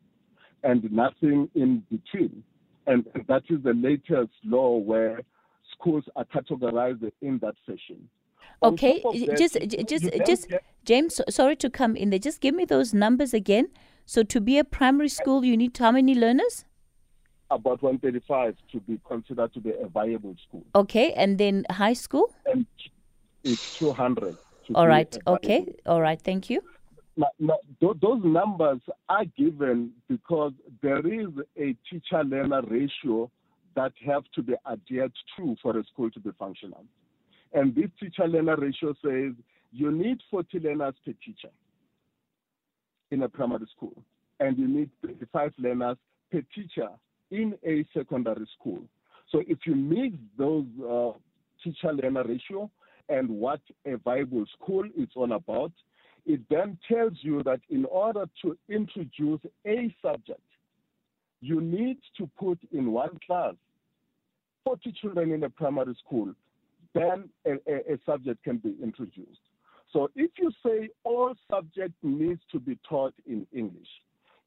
and 0.64 0.92
nothing 0.92 1.50
in 1.56 1.84
between. 1.90 2.44
And 2.88 3.06
that 3.28 3.44
is 3.50 3.64
the 3.64 3.74
latest 3.74 4.34
law 4.44 4.78
where 4.78 5.22
schools 5.74 6.04
are 6.16 6.26
categorized 6.26 7.12
in 7.22 7.40
that 7.40 7.56
fashion. 7.66 8.10
Okay, 8.64 9.04
just 9.38 9.58
just 9.88 10.06
just 10.26 10.48
James, 10.86 11.22
sorry 11.30 11.56
to 11.58 11.70
come 11.70 11.96
in 11.96 12.10
there. 12.10 12.20
Just 12.20 12.42
give 12.42 12.56
me 12.56 12.66
those 12.66 12.94
numbers 12.94 13.34
again. 13.34 13.68
So 14.06 14.24
to 14.24 14.40
be 14.40 14.58
a 14.58 14.64
primary 14.64 15.10
school, 15.10 15.44
you 15.44 15.58
need 15.58 15.78
how 15.78 15.92
many 15.92 16.16
learners? 16.16 16.66
About 17.52 17.82
135 17.84 18.56
to 18.72 18.80
be 18.82 19.00
considered 19.08 19.54
to 19.54 19.60
be 19.60 19.72
a 19.72 19.88
viable 19.88 20.36
school. 20.48 20.64
Okay, 20.74 21.14
and 21.14 21.38
then 21.38 21.64
high 21.70 21.94
school? 21.94 22.34
And 22.46 22.66
it's 23.44 23.78
200. 23.78 24.36
All 24.74 24.88
right. 24.88 25.16
Okay. 25.28 25.68
All 25.86 26.02
right. 26.02 26.20
Thank 26.20 26.50
you. 26.50 26.62
Now, 27.18 27.28
now, 27.40 27.58
those 27.80 28.22
numbers 28.24 28.82
are 29.08 29.26
given 29.38 29.92
because 30.10 30.54
there 30.82 31.06
is 31.06 31.30
a 31.56 31.76
teacher-learner 31.90 32.64
ratio 32.64 33.30
that 33.76 33.94
have 34.06 34.24
to 34.34 34.42
be 34.42 34.56
adhered 34.70 35.14
to 35.38 35.56
for 35.62 35.78
a 35.78 35.84
school 35.86 36.10
to 36.12 36.20
be 36.20 36.32
functional. 36.40 36.84
And 37.54 37.76
this 37.76 37.90
teacher 38.00 38.28
learner 38.28 38.56
ratio 38.58 38.96
says 39.04 39.34
you 39.72 39.92
need 39.92 40.18
40 40.32 40.60
learners 40.60 40.96
per 41.06 41.14
teacher 41.24 41.52
in 43.12 43.24
a 43.24 43.30
primary 43.30 43.68
school, 43.76 43.94
and 44.40 44.58
you 44.58 44.68
need 44.68 44.90
35 45.06 45.54
learners 45.60 45.98
per 46.32 46.42
teacher 46.54 46.90
in 47.32 47.56
a 47.66 47.86
secondary 47.94 48.48
school. 48.60 48.82
So 49.32 49.42
if 49.48 49.60
you 49.66 49.76
mix 49.76 50.16
those 50.38 50.66
uh, 50.82 51.12
teacher 51.64 51.94
learner 51.94 52.24
ratio 52.24 52.70
and 53.10 53.30
what 53.30 53.62
a 53.86 53.98
viable 53.98 54.46
school 54.60 54.86
is 54.98 55.10
all 55.16 55.34
about, 55.34 55.72
it 56.26 56.42
then 56.50 56.78
tells 56.88 57.14
you 57.22 57.44
that 57.44 57.60
in 57.70 57.86
order 57.86 58.26
to 58.42 58.58
introduce 58.70 59.42
a 59.66 59.94
subject, 60.02 60.40
you 61.42 61.62
need 61.62 61.98
to 62.18 62.30
put 62.40 62.60
in 62.72 62.92
one 62.92 63.20
class 63.26 63.54
40 64.64 64.94
children 65.00 65.32
in 65.32 65.44
a 65.44 65.50
primary 65.50 65.96
school 66.04 66.34
then 66.96 67.30
a, 67.46 67.52
a, 67.72 67.94
a 67.94 68.00
subject 68.06 68.44
can 68.44 68.58
be 68.58 68.76
introduced. 68.82 69.42
So 69.92 70.10
if 70.16 70.32
you 70.40 70.52
say 70.66 70.90
all 71.04 71.34
subject 71.52 71.94
needs 72.02 72.42
to 72.52 72.60
be 72.60 72.80
taught 72.88 73.14
in 73.28 73.46
English, 73.54 73.88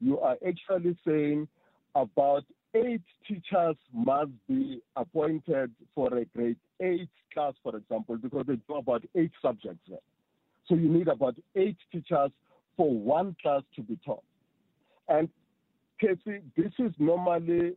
you 0.01 0.19
are 0.19 0.35
actually 0.45 0.97
saying 1.07 1.47
about 1.95 2.43
eight 2.73 3.01
teachers 3.27 3.75
must 3.93 4.31
be 4.47 4.81
appointed 4.95 5.71
for 5.95 6.13
a 6.15 6.25
grade 6.25 6.57
eight 6.81 7.09
class, 7.33 7.53
for 7.63 7.75
example, 7.75 8.17
because 8.17 8.45
they 8.47 8.55
do 8.55 8.75
about 8.75 9.03
eight 9.15 9.31
subjects 9.41 9.81
there. 9.87 9.99
So 10.67 10.75
you 10.75 10.87
need 10.87 11.07
about 11.07 11.35
eight 11.55 11.77
teachers 11.91 12.31
for 12.77 12.89
one 12.89 13.35
class 13.41 13.63
to 13.75 13.81
be 13.81 13.97
taught. 14.05 14.23
And 15.07 15.29
Casey, 15.99 16.41
this 16.55 16.71
is 16.77 16.93
normally 16.99 17.75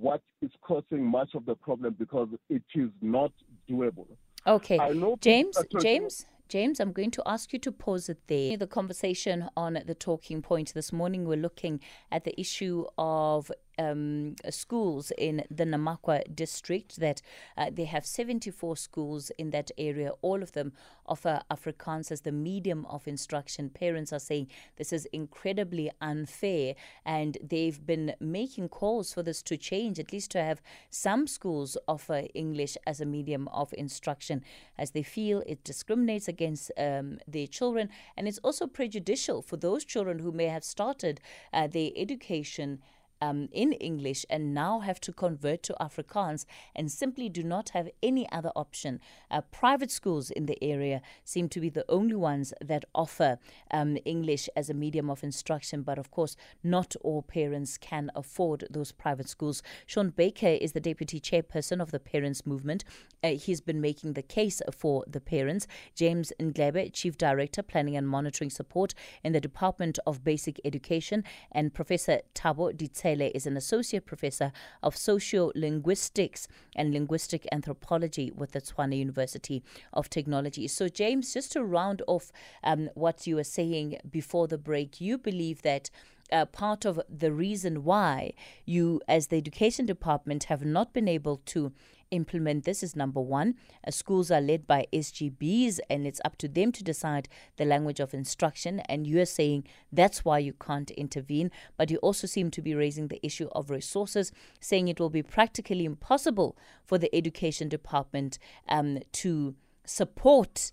what 0.00 0.22
is 0.40 0.50
causing 0.62 1.04
much 1.04 1.30
of 1.34 1.46
the 1.46 1.54
problem 1.54 1.96
because 1.98 2.28
it 2.48 2.62
is 2.74 2.90
not 3.00 3.32
doable. 3.70 4.06
Okay. 4.46 4.78
James, 5.20 5.56
James, 5.80 6.26
James, 6.48 6.80
I'm 6.80 6.92
going 6.92 7.12
to 7.12 7.22
ask 7.24 7.52
you 7.52 7.58
to 7.60 7.72
pause 7.72 8.08
it 8.08 8.18
there. 8.26 8.56
The 8.56 8.66
conversation 8.66 9.48
on 9.56 9.78
the 9.86 9.94
talking 9.94 10.42
point 10.42 10.74
this 10.74 10.92
morning, 10.92 11.24
we're 11.24 11.36
looking 11.36 11.80
at 12.10 12.24
the 12.24 12.38
issue 12.38 12.84
of 12.98 13.50
um, 13.78 14.36
schools 14.50 15.12
in 15.16 15.44
the 15.50 15.64
Namakwa 15.64 16.22
district 16.34 17.00
that 17.00 17.22
uh, 17.56 17.70
they 17.72 17.84
have 17.84 18.06
74 18.06 18.76
schools 18.76 19.30
in 19.38 19.50
that 19.50 19.70
area. 19.78 20.12
All 20.22 20.42
of 20.42 20.52
them 20.52 20.72
offer 21.06 21.42
Afrikaans 21.50 22.10
as 22.10 22.22
the 22.22 22.32
medium 22.32 22.86
of 22.86 23.06
instruction. 23.06 23.70
Parents 23.70 24.12
are 24.12 24.18
saying 24.18 24.48
this 24.76 24.92
is 24.92 25.06
incredibly 25.06 25.90
unfair, 26.00 26.74
and 27.04 27.38
they've 27.42 27.84
been 27.84 28.14
making 28.20 28.68
calls 28.68 29.12
for 29.12 29.22
this 29.22 29.42
to 29.42 29.56
change, 29.56 29.98
at 29.98 30.12
least 30.12 30.30
to 30.32 30.42
have 30.42 30.62
some 30.90 31.26
schools 31.26 31.76
offer 31.88 32.24
English 32.34 32.76
as 32.86 33.00
a 33.00 33.06
medium 33.06 33.48
of 33.48 33.72
instruction, 33.74 34.42
as 34.78 34.92
they 34.92 35.02
feel 35.02 35.42
it 35.46 35.64
discriminates 35.64 36.28
against 36.28 36.70
um, 36.78 37.18
their 37.26 37.46
children 37.46 37.88
and 38.16 38.28
it's 38.28 38.38
also 38.38 38.66
prejudicial 38.66 39.42
for 39.42 39.56
those 39.56 39.84
children 39.84 40.18
who 40.18 40.32
may 40.32 40.46
have 40.46 40.64
started 40.64 41.20
uh, 41.52 41.66
their 41.66 41.90
education 41.96 42.80
um, 43.22 43.48
in 43.52 43.72
English 43.74 44.26
and 44.28 44.52
now 44.52 44.80
have 44.80 45.00
to 45.00 45.12
convert 45.12 45.62
to 45.62 45.76
Afrikaans 45.80 46.44
and 46.74 46.90
simply 46.90 47.28
do 47.28 47.44
not 47.44 47.70
have 47.70 47.88
any 48.02 48.30
other 48.32 48.50
option. 48.56 49.00
Uh, 49.30 49.42
private 49.52 49.92
schools 49.92 50.30
in 50.30 50.46
the 50.46 50.62
area 50.62 51.00
seem 51.24 51.48
to 51.50 51.60
be 51.60 51.70
the 51.70 51.84
only 51.88 52.16
ones 52.16 52.52
that 52.60 52.84
offer 52.94 53.38
um, 53.70 53.96
English 54.04 54.48
as 54.56 54.68
a 54.68 54.74
medium 54.74 55.08
of 55.08 55.22
instruction, 55.22 55.82
but 55.82 55.98
of 55.98 56.10
course, 56.10 56.36
not 56.64 56.96
all 57.02 57.22
parents 57.22 57.78
can 57.78 58.10
afford 58.16 58.66
those 58.68 58.90
private 58.90 59.28
schools. 59.28 59.62
Sean 59.86 60.10
Baker 60.10 60.48
is 60.48 60.72
the 60.72 60.80
deputy 60.80 61.20
chairperson 61.20 61.80
of 61.80 61.92
the 61.92 62.00
Parents 62.00 62.44
Movement. 62.44 62.82
Uh, 63.22 63.28
he's 63.28 63.60
been 63.60 63.80
making 63.80 64.14
the 64.14 64.22
case 64.22 64.60
for 64.72 65.04
the 65.06 65.20
parents. 65.20 65.68
James 65.94 66.32
Ndlebe, 66.40 66.92
chief 66.92 67.16
director, 67.16 67.62
planning 67.62 67.96
and 67.96 68.08
monitoring 68.08 68.50
support 68.50 68.94
in 69.22 69.32
the 69.32 69.40
Department 69.40 70.00
of 70.08 70.24
Basic 70.24 70.60
Education, 70.64 71.22
and 71.52 71.72
Professor 71.72 72.20
Thabo 72.34 72.76
Ditse 72.76 73.11
is 73.20 73.46
an 73.46 73.56
associate 73.56 74.06
professor 74.06 74.52
of 74.82 74.94
sociolinguistics 74.94 76.46
and 76.74 76.92
linguistic 76.92 77.46
anthropology 77.52 78.30
with 78.30 78.52
the 78.52 78.60
Tshwane 78.60 78.96
University 78.96 79.62
of 79.92 80.08
Technology. 80.08 80.68
So, 80.68 80.88
James, 80.88 81.32
just 81.32 81.52
to 81.52 81.64
round 81.64 82.02
off 82.06 82.32
um, 82.64 82.90
what 82.94 83.26
you 83.26 83.36
were 83.36 83.44
saying 83.44 83.98
before 84.10 84.48
the 84.48 84.58
break, 84.58 85.00
you 85.00 85.18
believe 85.18 85.62
that. 85.62 85.90
Uh, 86.30 86.46
part 86.46 86.86
of 86.86 86.98
the 87.10 87.30
reason 87.30 87.84
why 87.84 88.32
you, 88.64 89.02
as 89.06 89.26
the 89.26 89.36
education 89.36 89.84
department, 89.84 90.44
have 90.44 90.64
not 90.64 90.94
been 90.94 91.06
able 91.06 91.42
to 91.44 91.72
implement 92.12 92.64
this 92.64 92.82
is 92.82 92.94
number 92.94 93.20
one. 93.20 93.56
Uh, 93.84 93.90
schools 93.90 94.30
are 94.30 94.40
led 94.40 94.66
by 94.66 94.86
SGBs, 94.92 95.80
and 95.90 96.06
it's 96.06 96.20
up 96.24 96.36
to 96.38 96.48
them 96.48 96.70
to 96.72 96.84
decide 96.84 97.28
the 97.56 97.64
language 97.64 97.98
of 97.98 98.14
instruction. 98.14 98.80
And 98.80 99.06
you're 99.06 99.26
saying 99.26 99.64
that's 99.90 100.24
why 100.24 100.38
you 100.38 100.52
can't 100.52 100.90
intervene. 100.92 101.50
But 101.76 101.90
you 101.90 101.96
also 101.98 102.26
seem 102.26 102.50
to 102.52 102.62
be 102.62 102.74
raising 102.74 103.08
the 103.08 103.24
issue 103.26 103.48
of 103.52 103.70
resources, 103.70 104.30
saying 104.60 104.88
it 104.88 105.00
will 105.00 105.10
be 105.10 105.22
practically 105.22 105.84
impossible 105.84 106.56
for 106.84 106.98
the 106.98 107.12
education 107.14 107.68
department 107.68 108.38
um, 108.68 109.00
to 109.12 109.56
support 109.84 110.72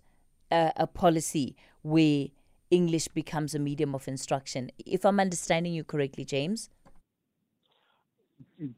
uh, 0.51 0.71
a 0.75 0.85
policy 0.85 1.55
where 1.81 2.27
English 2.71 3.07
becomes 3.09 3.55
a 3.55 3.59
medium 3.59 3.95
of 3.95 4.07
instruction. 4.07 4.71
If 4.85 5.05
I'm 5.05 5.19
understanding 5.19 5.73
you 5.73 5.83
correctly, 5.83 6.25
James. 6.25 6.69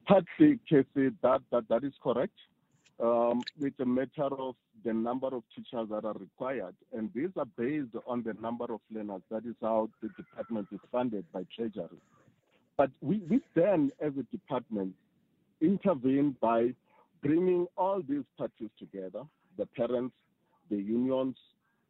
Partly, 0.08 0.60
Casey, 0.70 1.12
that, 1.22 1.42
that, 1.52 1.68
that 1.70 1.84
is 1.84 1.94
correct 2.04 2.34
um, 3.02 3.42
it's 3.60 3.80
a 3.80 3.86
matter 3.86 4.30
of 4.38 4.56
the 4.86 4.94
number 4.94 5.28
of 5.28 5.44
teachers 5.56 5.90
that 5.90 6.06
are 6.06 6.14
required. 6.14 6.76
And 6.94 7.10
these 7.16 7.30
are 7.36 7.46
based 7.58 7.96
on 8.06 8.24
the 8.24 8.34
number 8.40 8.66
of 8.66 8.80
learners. 8.92 9.22
That 9.32 9.46
is 9.46 9.56
how 9.62 9.90
the 10.02 10.10
department 10.10 10.68
is 10.72 10.80
funded 10.92 11.26
by 11.34 11.46
Treasury. 11.56 12.00
But 12.78 12.92
we, 13.02 13.22
we 13.30 13.42
then, 13.56 13.92
as 14.00 14.14
a 14.20 14.24
department, 14.24 14.94
intervene 15.62 16.36
by 16.42 16.74
bringing 17.22 17.68
all 17.78 18.02
these 18.08 18.24
parties 18.38 18.70
together 18.80 19.24
the 19.58 19.66
parents, 19.66 20.16
the 20.70 20.78
unions, 20.78 21.36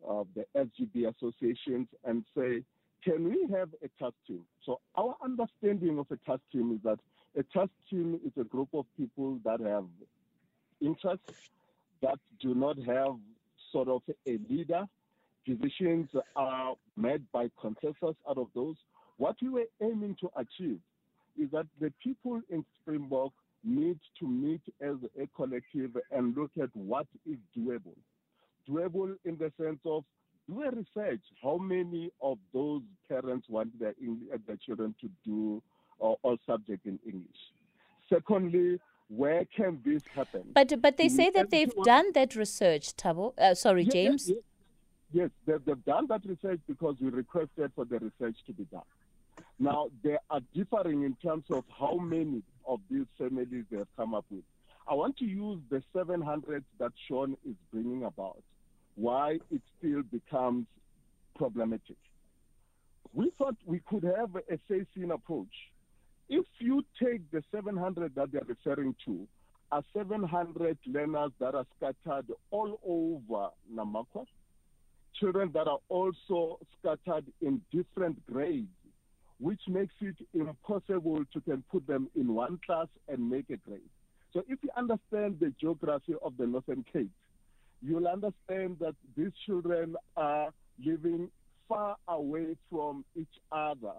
uh, 0.09 0.23
the 0.35 0.45
SGB 0.57 1.13
associations, 1.15 1.87
and 2.03 2.25
say, 2.35 2.63
can 3.03 3.29
we 3.29 3.47
have 3.55 3.69
a 3.83 4.03
task 4.03 4.15
team? 4.27 4.41
So, 4.65 4.79
our 4.95 5.15
understanding 5.23 5.99
of 5.99 6.07
a 6.11 6.17
task 6.29 6.41
team 6.51 6.73
is 6.73 6.79
that 6.83 6.99
a 7.37 7.43
trust 7.43 7.71
team 7.89 8.19
is 8.25 8.31
a 8.39 8.43
group 8.43 8.69
of 8.73 8.85
people 8.97 9.39
that 9.45 9.59
have 9.59 9.85
interests 10.81 11.49
that 12.01 12.19
do 12.41 12.53
not 12.55 12.77
have 12.79 13.15
sort 13.71 13.87
of 13.87 14.01
a 14.27 14.39
leader. 14.49 14.85
Decisions 15.45 16.09
are 16.35 16.75
made 16.97 17.23
by 17.31 17.49
consensus 17.59 18.15
out 18.29 18.37
of 18.37 18.47
those. 18.53 18.75
What 19.17 19.35
we 19.41 19.49
were 19.49 19.67
aiming 19.81 20.17
to 20.21 20.29
achieve 20.35 20.79
is 21.39 21.49
that 21.51 21.67
the 21.79 21.93
people 22.03 22.41
in 22.49 22.65
Springbok 22.81 23.31
need 23.63 23.99
to 24.19 24.27
meet 24.27 24.61
as 24.81 24.95
a 25.19 25.27
collective 25.35 25.95
and 26.11 26.35
look 26.35 26.51
at 26.61 26.69
what 26.75 27.07
is 27.29 27.37
doable. 27.57 27.95
Doable 28.69 29.15
in 29.25 29.37
the 29.37 29.51
sense 29.59 29.79
of 29.85 30.03
do 30.47 30.63
a 30.63 30.71
research. 30.71 31.21
How 31.41 31.57
many 31.57 32.11
of 32.21 32.37
those 32.53 32.81
parents 33.07 33.47
want 33.49 33.79
their, 33.79 33.93
their 34.47 34.57
children 34.57 34.95
to 35.01 35.09
do 35.23 35.61
uh, 36.01 36.13
all 36.23 36.37
subjects 36.45 36.85
in 36.85 36.99
English? 37.05 37.41
Secondly, 38.09 38.79
where 39.09 39.45
can 39.55 39.79
this 39.85 40.01
happen? 40.15 40.43
But 40.53 40.81
but 40.81 40.97
they 40.97 41.09
say 41.09 41.29
that 41.31 41.49
they've 41.49 41.73
done 41.83 42.11
that 42.13 42.35
research, 42.35 42.95
Thabo. 42.95 43.37
Uh, 43.37 43.55
sorry, 43.55 43.83
yes, 43.83 43.93
James. 43.93 44.29
Yes, 44.29 44.37
yes. 44.37 44.43
yes 45.13 45.29
they've, 45.45 45.65
they've 45.65 45.85
done 45.85 46.07
that 46.07 46.21
research 46.25 46.59
because 46.67 46.95
we 47.01 47.09
requested 47.09 47.71
for 47.75 47.85
the 47.85 47.99
research 47.99 48.37
to 48.47 48.53
be 48.53 48.65
done. 48.65 48.83
Now 49.59 49.89
they 50.03 50.17
are 50.29 50.41
differing 50.55 51.03
in 51.03 51.15
terms 51.23 51.43
of 51.51 51.63
how 51.79 51.97
many 51.97 52.41
of 52.67 52.79
these 52.89 53.05
families 53.17 53.65
they 53.69 53.77
have 53.77 53.95
come 53.97 54.13
up 54.13 54.25
with. 54.31 54.43
I 54.87 54.93
want 54.93 55.17
to 55.17 55.25
use 55.25 55.59
the 55.69 55.83
700 55.95 56.63
that 56.79 56.91
Sean 57.07 57.37
is 57.47 57.55
bringing 57.71 58.03
about. 58.03 58.41
Why 58.95 59.39
it 59.51 59.61
still 59.77 60.01
becomes 60.03 60.65
problematic. 61.35 61.97
We 63.13 63.31
thought 63.37 63.55
we 63.65 63.81
could 63.89 64.03
have 64.03 64.35
a 64.35 64.59
phasing 64.71 65.13
approach 65.13 65.53
if 66.31 66.45
you 66.59 66.81
take 67.03 67.29
the 67.31 67.43
700 67.53 68.15
that 68.15 68.31
they're 68.31 68.41
referring 68.47 68.95
to, 69.05 69.27
are 69.69 69.83
700 69.95 70.77
learners 70.87 71.31
that 71.39 71.53
are 71.53 71.65
scattered 71.75 72.25
all 72.51 72.79
over 72.85 73.49
Namakwa, 73.73 74.25
children 75.19 75.51
that 75.53 75.67
are 75.67 75.79
also 75.89 76.57
scattered 76.79 77.25
in 77.41 77.61
different 77.71 78.25
grades, 78.25 78.67
which 79.39 79.59
makes 79.67 79.93
it 79.99 80.15
impossible 80.33 81.23
to 81.33 81.41
can 81.41 81.63
put 81.69 81.85
them 81.85 82.09
in 82.15 82.33
one 82.33 82.59
class 82.65 82.87
and 83.09 83.29
make 83.29 83.49
a 83.49 83.57
grade. 83.57 83.81
So 84.33 84.41
if 84.47 84.59
you 84.63 84.69
understand 84.77 85.37
the 85.41 85.53
geography 85.59 86.15
of 86.23 86.37
the 86.37 86.47
Northern 86.47 86.85
Cape, 86.93 87.11
you'll 87.81 88.07
understand 88.07 88.77
that 88.79 88.95
these 89.17 89.31
children 89.45 89.95
are 90.15 90.49
living 90.83 91.29
far 91.67 91.97
away 92.07 92.55
from 92.69 93.03
each 93.17 93.27
other 93.51 93.95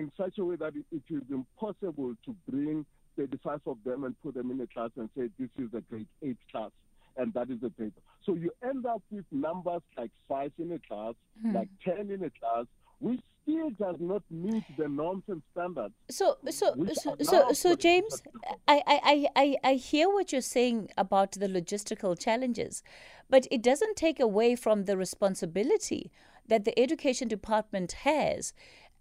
in 0.00 0.10
such 0.16 0.38
a 0.38 0.44
way 0.44 0.56
that 0.56 0.72
it 0.76 1.02
is 1.10 1.22
impossible 1.30 2.14
to 2.24 2.34
bring 2.48 2.86
35 3.18 3.60
of 3.66 3.76
them 3.84 4.04
and 4.04 4.14
put 4.22 4.34
them 4.34 4.50
in 4.50 4.60
a 4.60 4.66
class 4.66 4.90
and 4.96 5.10
say 5.16 5.28
this 5.38 5.50
is 5.58 5.68
a 5.74 5.80
grade 5.82 6.08
8 6.22 6.36
class 6.50 6.70
and 7.16 7.34
that 7.34 7.50
is 7.50 7.60
the 7.60 7.68
grade. 7.70 7.92
So 8.24 8.34
you 8.34 8.50
end 8.66 8.86
up 8.86 9.02
with 9.10 9.26
numbers 9.30 9.82
like 9.98 10.10
5 10.28 10.52
in 10.58 10.72
a 10.72 10.78
class, 10.78 11.14
hmm. 11.42 11.54
like 11.54 11.68
10 11.84 12.10
in 12.10 12.24
a 12.24 12.30
class, 12.30 12.64
which 12.98 13.20
still 13.42 13.70
does 13.70 13.96
not 13.98 14.22
meet 14.30 14.64
the 14.78 14.88
norms 14.88 15.24
and 15.28 15.42
standards. 15.52 15.94
So, 16.10 16.38
so, 16.48 16.74
so, 16.92 17.16
so, 17.20 17.52
so, 17.52 17.74
James, 17.74 18.22
I, 18.68 18.82
I, 18.86 19.26
I, 19.36 19.56
I 19.64 19.74
hear 19.74 20.08
what 20.08 20.32
you're 20.32 20.40
saying 20.40 20.90
about 20.96 21.32
the 21.32 21.46
logistical 21.46 22.18
challenges, 22.18 22.82
but 23.28 23.46
it 23.50 23.62
doesn't 23.62 23.96
take 23.96 24.20
away 24.20 24.56
from 24.56 24.84
the 24.84 24.96
responsibility 24.96 26.10
that 26.46 26.64
the 26.64 26.78
education 26.78 27.28
department 27.28 27.92
has 27.92 28.52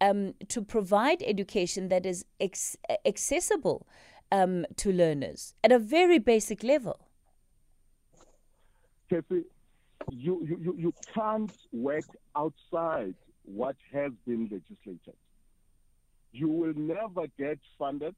um, 0.02 0.34
to 0.48 0.62
provide 0.62 1.22
education 1.24 1.90
that 1.90 2.06
is 2.06 2.26
ex- 2.40 2.78
accessible 3.06 3.88
um, 4.32 4.66
to 4.78 4.92
learners 4.92 5.54
at 5.64 5.72
a 5.72 5.80
very 5.80 6.20
basic 6.20 6.64
level. 6.64 7.00
Kathy, 9.10 9.44
you, 10.12 10.46
you, 10.46 10.76
you 10.78 10.94
can't 11.14 11.52
work 11.72 12.06
outside 12.36 13.16
what 13.44 13.76
has 13.92 14.12
been 14.26 14.44
legislated. 14.44 15.16
You 16.32 16.48
will 16.48 16.74
never 16.76 17.28
get 17.38 17.60
funded. 17.78 18.16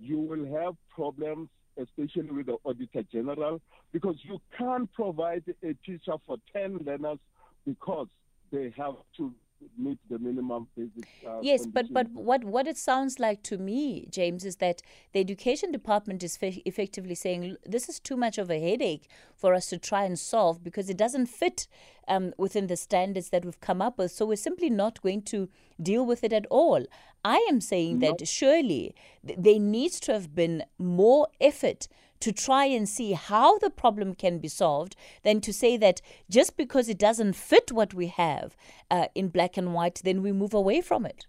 You 0.00 0.18
will 0.18 0.44
have 0.60 0.74
problems, 0.94 1.48
especially 1.78 2.30
with 2.30 2.46
the 2.46 2.56
Auditor 2.64 3.04
General, 3.12 3.60
because 3.92 4.16
you 4.22 4.40
can't 4.58 4.92
provide 4.92 5.44
a 5.62 5.74
teacher 5.86 6.14
for 6.26 6.38
10 6.52 6.78
learners 6.84 7.18
because 7.64 8.08
they 8.50 8.74
have 8.76 8.94
to 9.16 9.32
meet 9.76 9.98
the 10.08 10.18
minimum 10.18 10.68
basic. 10.76 11.08
Uh, 11.26 11.38
yes, 11.42 11.66
but 11.66 11.92
but 11.92 12.10
what 12.10 12.44
what 12.44 12.66
it 12.66 12.76
sounds 12.76 13.18
like 13.18 13.42
to 13.44 13.58
me, 13.58 14.06
James, 14.10 14.44
is 14.44 14.56
that 14.56 14.82
the 15.12 15.20
education 15.20 15.72
department 15.72 16.22
is 16.22 16.36
fe- 16.36 16.62
effectively 16.64 17.14
saying 17.14 17.56
this 17.64 17.88
is 17.88 18.00
too 18.00 18.16
much 18.16 18.38
of 18.38 18.50
a 18.50 18.60
headache 18.60 19.08
for 19.34 19.54
us 19.54 19.66
to 19.68 19.78
try 19.78 20.04
and 20.04 20.18
solve 20.18 20.62
because 20.62 20.88
it 20.90 20.96
doesn't 20.96 21.26
fit 21.26 21.66
um, 22.08 22.32
within 22.38 22.66
the 22.66 22.76
standards 22.76 23.30
that 23.30 23.44
we've 23.44 23.60
come 23.60 23.82
up 23.82 23.98
with. 23.98 24.10
So 24.12 24.26
we're 24.26 24.36
simply 24.36 24.70
not 24.70 25.02
going 25.02 25.22
to 25.22 25.48
deal 25.80 26.04
with 26.04 26.24
it 26.24 26.32
at 26.32 26.46
all. 26.50 26.84
I 27.24 27.46
am 27.48 27.60
saying 27.60 28.00
no. 28.00 28.08
that 28.10 28.26
surely 28.26 28.94
th- 29.26 29.38
there 29.40 29.60
needs 29.60 30.00
to 30.00 30.12
have 30.12 30.34
been 30.34 30.64
more 30.78 31.28
effort 31.40 31.88
to 32.22 32.32
try 32.32 32.66
and 32.66 32.88
see 32.88 33.12
how 33.12 33.58
the 33.58 33.68
problem 33.68 34.14
can 34.14 34.38
be 34.38 34.46
solved 34.46 34.94
than 35.24 35.40
to 35.40 35.52
say 35.52 35.76
that 35.76 36.00
just 36.30 36.56
because 36.56 36.88
it 36.88 36.96
doesn't 36.98 37.34
fit 37.34 37.72
what 37.72 37.92
we 37.92 38.06
have 38.06 38.56
uh, 38.92 39.06
in 39.16 39.28
black 39.28 39.56
and 39.56 39.74
white, 39.74 40.00
then 40.04 40.22
we 40.22 40.30
move 40.30 40.54
away 40.54 40.80
from 40.80 41.04
it. 41.04 41.26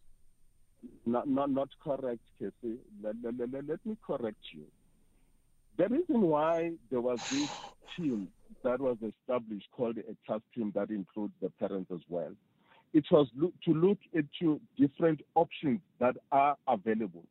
Not, 1.05 1.27
not, 1.27 1.49
not 1.49 1.69
correct, 1.83 2.21
Casey. 2.37 2.77
Let, 3.01 3.15
let, 3.23 3.39
let, 3.39 3.67
let 3.67 3.85
me 3.85 3.97
correct 4.05 4.37
you. 4.51 4.65
The 5.77 5.89
reason 5.89 6.21
why 6.21 6.73
there 6.91 7.01
was 7.01 7.19
this 7.31 7.49
team 7.97 8.27
that 8.63 8.79
was 8.79 8.97
established 9.01 9.69
called 9.71 9.97
a 9.97 10.31
task 10.31 10.43
team 10.53 10.71
that 10.75 10.91
includes 10.91 11.33
the 11.41 11.49
parents 11.49 11.89
as 11.91 12.01
well, 12.07 12.31
it 12.93 13.05
was 13.09 13.27
look, 13.35 13.53
to 13.65 13.73
look 13.73 13.97
into 14.13 14.61
different 14.77 15.21
options 15.33 15.79
that 15.99 16.15
are 16.31 16.55
available. 16.67 17.23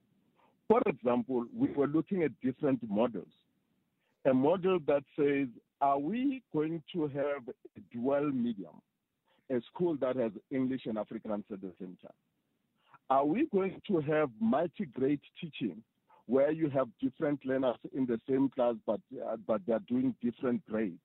For 0.67 0.83
example, 0.87 1.47
we 1.57 1.69
were 1.71 1.87
looking 1.87 2.25
at 2.25 2.33
different 2.43 2.81
models 2.91 3.29
a 4.25 4.35
model 4.35 4.79
that 4.87 5.03
says, 5.19 5.49
are 5.81 5.99
we 5.99 6.43
going 6.53 6.83
to 6.93 7.09
have 7.09 7.49
a 7.49 7.81
dual 7.93 8.31
medium, 8.31 8.81
a 9.51 9.61
school 9.73 9.97
that 10.01 10.17
has 10.17 10.33
English 10.51 10.87
and 10.87 10.97
Afrikaans 10.97 11.45
at 11.53 11.61
the 11.61 11.73
same 11.81 11.97
time? 12.01 12.13
Are 13.11 13.27
we 13.27 13.47
going 13.53 13.81
to 13.89 14.01
have 14.01 14.31
multi-grade 14.41 15.21
teaching 15.41 15.83
where 16.27 16.53
you 16.53 16.71
have 16.71 16.87
different 17.01 17.45
learners 17.45 17.77
in 17.95 18.07
the 18.07 18.19
same 18.29 18.49
class 18.49 18.75
but, 18.87 19.01
uh, 19.27 19.37
but 19.47 19.61
they're 19.67 19.81
doing 19.81 20.15
different 20.23 20.65
grades? 20.67 21.01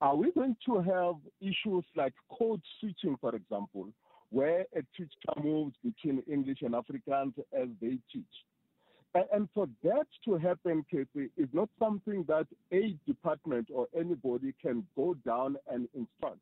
Are 0.00 0.16
we 0.16 0.32
going 0.32 0.56
to 0.64 0.80
have 0.80 1.16
issues 1.42 1.84
like 1.94 2.14
code 2.36 2.62
switching, 2.80 3.16
for 3.20 3.34
example, 3.34 3.88
where 4.30 4.64
a 4.74 4.80
teacher 4.96 5.42
moves 5.42 5.74
between 5.84 6.22
English 6.30 6.62
and 6.62 6.72
Afrikaans 6.72 7.34
as 7.52 7.68
they 7.82 7.98
teach? 8.10 8.24
And 9.14 9.48
for 9.54 9.68
that 9.82 10.06
to 10.24 10.36
happen, 10.36 10.84
Casey, 10.90 11.30
is 11.36 11.48
not 11.52 11.68
something 11.78 12.24
that 12.28 12.46
a 12.72 12.96
department 13.06 13.68
or 13.72 13.88
anybody 13.96 14.54
can 14.62 14.86
go 14.96 15.14
down 15.26 15.56
and 15.68 15.88
instruct. 15.94 16.38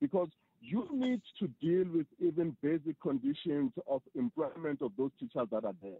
Because 0.00 0.28
you 0.60 0.86
need 0.92 1.22
to 1.38 1.48
deal 1.62 1.86
with 1.94 2.06
even 2.20 2.56
basic 2.62 3.00
conditions 3.00 3.72
of 3.86 4.02
employment 4.14 4.82
of 4.82 4.92
those 4.98 5.10
teachers 5.18 5.48
that 5.50 5.64
are 5.64 5.74
there. 5.82 5.92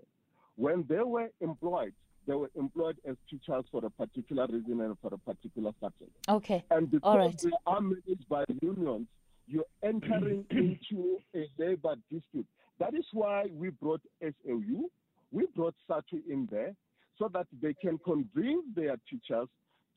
When 0.56 0.84
they 0.88 1.02
were 1.02 1.30
employed, 1.40 1.94
they 2.26 2.34
were 2.34 2.50
employed 2.54 2.98
as 3.06 3.16
teachers 3.28 3.64
for 3.70 3.84
a 3.84 3.90
particular 3.90 4.46
reason 4.46 4.80
and 4.80 4.96
for 5.00 5.12
a 5.12 5.18
particular 5.18 5.72
subject. 5.80 6.10
Okay. 6.28 6.64
And 6.70 6.90
because 6.90 7.02
All 7.02 7.18
right. 7.18 7.38
they 7.38 7.50
are 7.66 7.80
managed 7.80 8.28
by 8.28 8.44
unions, 8.62 9.06
you're 9.46 9.64
entering 9.82 10.44
into 10.50 11.18
a 11.34 11.48
labor 11.58 11.96
dispute. 12.10 12.46
That 12.78 12.94
is 12.94 13.04
why 13.12 13.46
we 13.52 13.70
brought 13.70 14.00
SAU 14.22 14.88
we 15.35 15.47
brought 15.55 15.75
SADTU 15.90 16.23
in 16.31 16.49
there 16.51 16.75
so 17.18 17.29
that 17.35 17.47
they 17.61 17.75
can 17.75 17.99
convince 17.99 18.64
their 18.75 18.97
teachers 19.11 19.49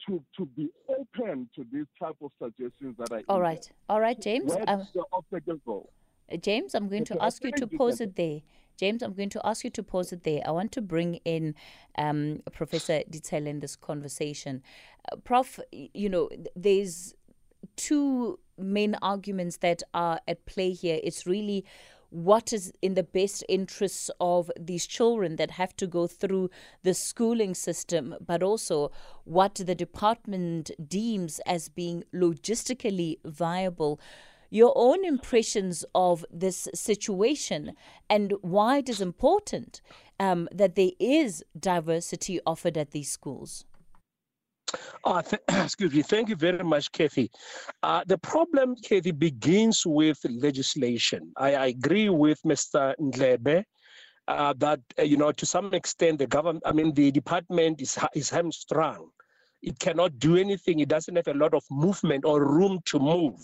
to, 0.07 0.23
to 0.37 0.45
be 0.45 0.69
open 0.89 1.49
to 1.55 1.65
these 1.71 1.85
type 1.99 2.15
of 2.21 2.31
suggestions 2.41 2.95
that 2.97 3.11
I. 3.11 3.23
all 3.29 3.41
right 3.41 3.61
there. 3.61 3.75
all 3.89 3.99
right 3.99 4.19
james 4.19 4.51
um, 4.67 4.87
the 4.93 5.03
obstacle 5.11 5.59
go? 5.65 5.89
James 6.39 6.75
i'm 6.75 6.87
going 6.87 7.05
to 7.05 7.17
ask 7.23 7.43
you 7.43 7.51
to 7.53 7.65
pause 7.65 7.99
it 7.99 8.15
there 8.15 8.41
James, 8.77 9.01
I'm 9.01 9.13
going 9.13 9.29
to 9.29 9.41
ask 9.43 9.63
you 9.63 9.71
to 9.71 9.83
pause 9.83 10.13
it 10.13 10.23
there. 10.23 10.41
I 10.45 10.51
want 10.51 10.71
to 10.73 10.81
bring 10.81 11.15
in 11.25 11.55
um, 11.97 12.41
Professor 12.51 13.01
Ditsele 13.09 13.47
in 13.47 13.59
this 13.59 13.75
conversation. 13.75 14.61
Uh, 15.11 15.15
Prof, 15.15 15.59
you 15.71 16.09
know, 16.09 16.29
there's 16.55 17.15
two 17.75 18.39
main 18.57 18.95
arguments 19.01 19.57
that 19.57 19.81
are 19.93 20.19
at 20.27 20.45
play 20.45 20.73
here. 20.73 20.99
It's 21.03 21.25
really 21.25 21.65
what 22.09 22.53
is 22.53 22.71
in 22.81 22.93
the 22.93 23.03
best 23.03 23.43
interests 23.49 24.09
of 24.19 24.51
these 24.59 24.87
children 24.87 25.35
that 25.35 25.51
have 25.51 25.75
to 25.77 25.87
go 25.87 26.07
through 26.07 26.49
the 26.83 26.93
schooling 26.93 27.53
system, 27.53 28.15
but 28.25 28.41
also 28.41 28.91
what 29.25 29.55
the 29.55 29.75
department 29.75 30.71
deems 30.87 31.39
as 31.45 31.69
being 31.69 32.03
logistically 32.13 33.17
viable. 33.25 33.99
Your 34.49 34.71
own 34.75 35.03
impressions 35.03 35.83
of 35.93 36.25
this 36.31 36.69
situation 36.73 37.73
and 38.09 38.33
why 38.41 38.77
it 38.77 38.89
is 38.89 39.01
important 39.01 39.81
um, 40.19 40.47
that 40.53 40.75
there 40.75 40.91
is 40.99 41.43
diversity 41.59 42.39
offered 42.45 42.77
at 42.77 42.91
these 42.91 43.11
schools. 43.11 43.65
Uh, 45.03 45.21
th- 45.21 45.41
excuse 45.63 45.93
me. 45.93 46.01
Thank 46.01 46.29
you 46.29 46.35
very 46.35 46.63
much, 46.63 46.91
Kathy. 46.91 47.31
Uh, 47.83 48.03
the 48.07 48.17
problem, 48.17 48.75
Kathy, 48.83 49.11
begins 49.11 49.85
with 49.85 50.19
legislation. 50.29 51.31
I, 51.37 51.55
I 51.55 51.65
agree 51.67 52.09
with 52.09 52.41
Mr. 52.43 52.93
Ndlebe 52.99 53.63
uh, 54.27 54.53
that, 54.57 54.79
uh, 54.99 55.03
you 55.03 55.17
know, 55.17 55.31
to 55.31 55.45
some 55.45 55.73
extent, 55.73 56.19
the 56.19 56.27
government, 56.27 56.63
I 56.65 56.73
mean, 56.73 56.93
the 56.93 57.11
department 57.11 57.81
is, 57.81 57.97
is 58.13 58.29
hamstrung. 58.29 59.09
It 59.61 59.79
cannot 59.79 60.19
do 60.19 60.37
anything. 60.37 60.79
It 60.79 60.89
doesn't 60.89 61.15
have 61.15 61.27
a 61.27 61.33
lot 61.33 61.53
of 61.53 61.63
movement 61.71 62.25
or 62.25 62.45
room 62.45 62.79
to 62.85 62.99
move. 62.99 63.39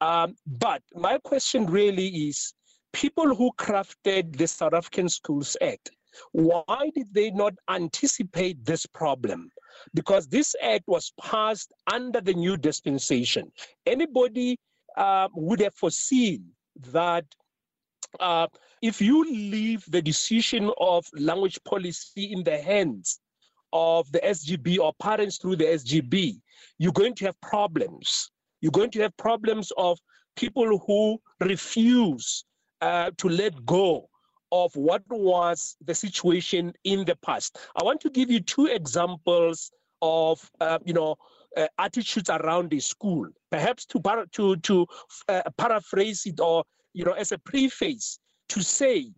Um, 0.00 0.36
but 0.46 0.82
my 0.94 1.18
question 1.18 1.66
really 1.66 2.06
is 2.06 2.52
people 2.92 3.34
who 3.34 3.50
crafted 3.58 4.36
the 4.36 4.46
South 4.46 4.74
African 4.74 5.08
Schools 5.08 5.56
Act, 5.60 5.90
why 6.32 6.90
did 6.94 7.12
they 7.12 7.30
not 7.30 7.54
anticipate 7.70 8.64
this 8.64 8.86
problem? 8.86 9.50
Because 9.94 10.26
this 10.26 10.54
act 10.62 10.84
was 10.86 11.12
passed 11.20 11.72
under 11.92 12.20
the 12.20 12.34
new 12.34 12.56
dispensation. 12.56 13.50
Anybody 13.86 14.58
uh, 14.96 15.28
would 15.34 15.60
have 15.60 15.74
foreseen 15.74 16.44
that 16.92 17.24
uh, 18.20 18.46
if 18.82 19.00
you 19.00 19.24
leave 19.24 19.84
the 19.88 20.02
decision 20.02 20.70
of 20.80 21.06
language 21.14 21.58
policy 21.64 22.32
in 22.32 22.42
the 22.42 22.58
hands 22.58 23.20
of 23.72 24.10
the 24.12 24.20
SGB 24.20 24.78
or 24.78 24.92
parents 25.00 25.38
through 25.38 25.56
the 25.56 25.64
SGB, 25.64 26.40
you're 26.78 26.92
going 26.92 27.14
to 27.16 27.26
have 27.26 27.40
problems. 27.40 28.30
You're 28.60 28.72
going 28.72 28.90
to 28.92 29.00
have 29.02 29.16
problems 29.16 29.72
of 29.76 29.98
people 30.36 30.78
who 30.86 31.20
refuse 31.40 32.44
uh, 32.80 33.10
to 33.18 33.28
let 33.28 33.64
go 33.66 34.08
of 34.52 34.74
what 34.76 35.02
was 35.08 35.76
the 35.84 35.94
situation 35.94 36.72
in 36.84 37.04
the 37.04 37.16
past. 37.16 37.58
I 37.80 37.84
want 37.84 38.00
to 38.02 38.10
give 38.10 38.30
you 38.30 38.40
two 38.40 38.66
examples 38.66 39.70
of, 40.02 40.50
uh, 40.60 40.78
you 40.84 40.94
know, 40.94 41.16
uh, 41.56 41.66
attitudes 41.78 42.30
around 42.30 42.70
the 42.70 42.80
school. 42.80 43.26
Perhaps 43.50 43.86
to, 43.86 44.00
para- 44.00 44.26
to, 44.32 44.56
to 44.56 44.86
uh, 45.28 45.42
paraphrase 45.56 46.22
it 46.26 46.40
or, 46.40 46.64
you 46.92 47.04
know, 47.04 47.12
as 47.12 47.32
a 47.32 47.38
preface 47.38 48.18
to 48.50 48.62
say 48.62 49.10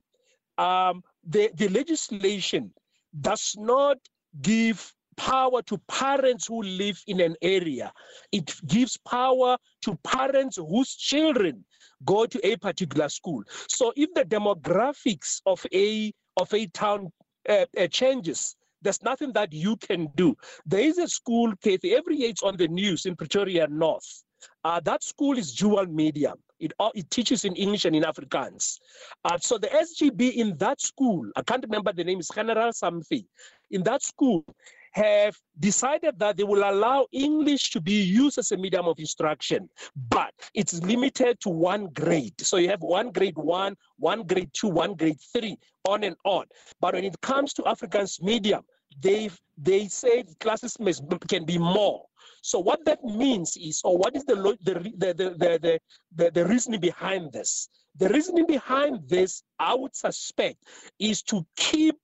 um, 0.58 1.02
the, 1.26 1.50
the 1.54 1.68
legislation 1.68 2.72
does 3.20 3.54
not 3.58 3.98
give 4.42 4.92
power 5.20 5.60
to 5.60 5.76
parents 5.86 6.46
who 6.46 6.62
live 6.62 6.98
in 7.06 7.20
an 7.20 7.36
area. 7.42 7.92
It 8.32 8.54
gives 8.66 8.96
power 8.96 9.58
to 9.82 9.94
parents 10.02 10.56
whose 10.56 10.94
children 10.96 11.62
go 12.06 12.24
to 12.24 12.40
a 12.46 12.56
particular 12.56 13.10
school. 13.10 13.42
So 13.68 13.92
if 13.96 14.08
the 14.14 14.24
demographics 14.24 15.42
of 15.44 15.64
a 15.74 16.12
of 16.38 16.52
a 16.54 16.66
town 16.68 17.12
uh, 17.48 17.66
uh, 17.78 17.86
changes, 17.88 18.56
there's 18.80 19.02
nothing 19.02 19.32
that 19.34 19.52
you 19.52 19.76
can 19.76 20.08
do. 20.14 20.34
There 20.64 20.80
is 20.80 20.96
a 20.96 21.06
school, 21.06 21.52
Kathy, 21.62 21.94
every 21.94 22.16
year 22.16 22.30
it's 22.30 22.42
on 22.42 22.56
the 22.56 22.68
news 22.68 23.04
in 23.04 23.14
Pretoria 23.14 23.66
North. 23.66 24.24
Uh, 24.64 24.80
that 24.80 25.04
school 25.04 25.36
is 25.36 25.52
dual 25.52 25.84
medium. 25.84 26.38
It, 26.60 26.72
uh, 26.78 26.90
it 26.94 27.10
teaches 27.10 27.44
in 27.44 27.54
English 27.56 27.84
and 27.84 27.94
in 27.94 28.04
Afrikaans. 28.04 28.78
Uh, 29.24 29.36
so 29.38 29.58
the 29.58 29.68
SGB 29.68 30.34
in 30.36 30.56
that 30.58 30.80
school, 30.80 31.28
I 31.36 31.42
can't 31.42 31.62
remember 31.62 31.92
the 31.92 32.04
name, 32.04 32.20
is 32.20 32.30
General 32.34 32.72
something. 32.72 33.24
In 33.70 33.82
that 33.82 34.02
school, 34.02 34.44
have 34.92 35.36
decided 35.58 36.18
that 36.18 36.36
they 36.36 36.42
will 36.42 36.68
allow 36.68 37.06
English 37.12 37.70
to 37.70 37.80
be 37.80 38.02
used 38.02 38.38
as 38.38 38.52
a 38.52 38.56
medium 38.56 38.86
of 38.86 38.98
instruction, 38.98 39.68
but 40.08 40.32
it's 40.54 40.82
limited 40.82 41.38
to 41.40 41.48
one 41.48 41.86
grade. 41.88 42.34
So 42.40 42.56
you 42.56 42.68
have 42.68 42.82
one 42.82 43.10
grade 43.10 43.36
one, 43.36 43.76
one 43.98 44.24
grade 44.24 44.50
two, 44.52 44.68
one 44.68 44.94
grade 44.94 45.18
three, 45.32 45.56
on 45.88 46.04
and 46.04 46.16
on. 46.24 46.46
But 46.80 46.94
when 46.94 47.04
it 47.04 47.20
comes 47.20 47.52
to 47.54 47.62
Afrikaans 47.62 48.22
medium, 48.22 48.62
they 49.00 49.30
they 49.56 49.86
say 49.88 50.24
classes 50.40 50.78
must, 50.80 51.04
can 51.28 51.44
be 51.44 51.58
more. 51.58 52.04
So 52.42 52.58
what 52.58 52.84
that 52.86 53.04
means 53.04 53.56
is, 53.56 53.80
or 53.84 53.96
what 53.96 54.16
is 54.16 54.24
the 54.24 54.34
the 54.62 54.74
the 54.74 55.14
the 55.14 55.58
the, 55.60 55.80
the, 56.16 56.30
the 56.30 56.46
reasoning 56.46 56.80
behind 56.80 57.32
this? 57.32 57.68
The 57.96 58.08
reasoning 58.08 58.46
behind 58.46 59.08
this, 59.08 59.42
I 59.58 59.74
would 59.74 59.94
suspect, 59.94 60.64
is 60.98 61.22
to 61.24 61.46
keep 61.56 61.96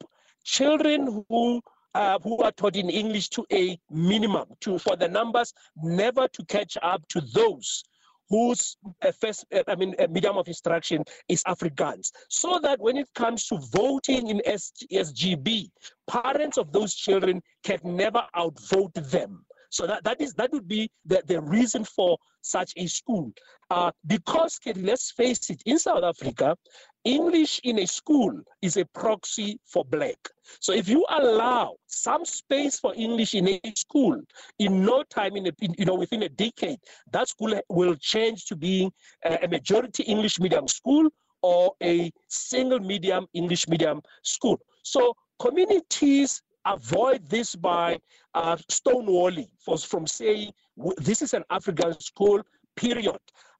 children 0.44 1.24
who 1.28 1.60
uh, 1.96 2.18
who 2.22 2.36
are 2.42 2.52
taught 2.52 2.76
in 2.76 2.90
English 2.90 3.30
to 3.30 3.44
a 3.50 3.78
minimum, 3.90 4.44
to 4.60 4.78
for 4.78 4.96
the 4.96 5.08
numbers 5.08 5.54
never 5.82 6.28
to 6.28 6.44
catch 6.44 6.76
up 6.82 7.00
to 7.08 7.22
those 7.32 7.84
whose 8.28 8.76
uh, 9.02 9.12
first, 9.12 9.46
uh, 9.54 9.62
I 9.66 9.76
mean, 9.76 9.94
uh, 9.98 10.06
medium 10.10 10.36
of 10.36 10.46
instruction 10.46 11.04
is 11.28 11.42
Afrikaans, 11.44 12.10
so 12.28 12.58
that 12.62 12.80
when 12.80 12.98
it 12.98 13.08
comes 13.14 13.46
to 13.46 13.58
voting 13.72 14.28
in 14.28 14.42
SGB, 14.46 15.70
parents 16.06 16.58
of 16.58 16.70
those 16.70 16.94
children 16.94 17.40
can 17.64 17.80
never 17.84 18.22
outvote 18.36 18.92
them. 18.94 19.45
So 19.70 19.86
that, 19.86 20.04
that 20.04 20.20
is 20.20 20.34
that 20.34 20.52
would 20.52 20.68
be 20.68 20.90
the, 21.04 21.22
the 21.26 21.40
reason 21.40 21.84
for 21.84 22.18
such 22.42 22.72
a 22.76 22.86
school. 22.86 23.32
Uh, 23.70 23.90
because 24.06 24.58
let's 24.76 25.10
face 25.10 25.50
it, 25.50 25.62
in 25.66 25.78
South 25.78 26.04
Africa, 26.04 26.56
English 27.04 27.60
in 27.64 27.78
a 27.80 27.86
school 27.86 28.32
is 28.62 28.76
a 28.76 28.84
proxy 28.86 29.58
for 29.64 29.84
black. 29.84 30.16
So 30.60 30.72
if 30.72 30.88
you 30.88 31.04
allow 31.08 31.76
some 31.86 32.24
space 32.24 32.78
for 32.78 32.94
English 32.94 33.34
in 33.34 33.48
a 33.48 33.60
school, 33.76 34.20
in 34.58 34.84
no 34.84 35.02
time, 35.04 35.36
in, 35.36 35.46
a, 35.46 35.52
in 35.60 35.74
you 35.78 35.84
know, 35.84 35.94
within 35.94 36.22
a 36.22 36.28
decade, 36.28 36.78
that 37.12 37.28
school 37.28 37.60
will 37.68 37.96
change 37.96 38.46
to 38.46 38.56
being 38.56 38.92
a, 39.24 39.44
a 39.44 39.48
majority 39.48 40.02
English 40.04 40.38
medium 40.40 40.68
school 40.68 41.08
or 41.42 41.74
a 41.82 42.10
single 42.28 42.80
medium 42.80 43.26
English 43.34 43.68
medium 43.68 44.00
school. 44.22 44.58
So 44.82 45.14
communities 45.38 46.42
avoid 46.66 47.28
this 47.28 47.54
by 47.54 47.98
uh, 48.34 48.56
stonewalling 48.70 49.48
for, 49.58 49.78
from 49.78 50.06
saying 50.06 50.52
this 50.98 51.22
is 51.22 51.34
an 51.34 51.44
Afrikaans 51.50 52.02
school, 52.02 52.42
period. 52.76 53.18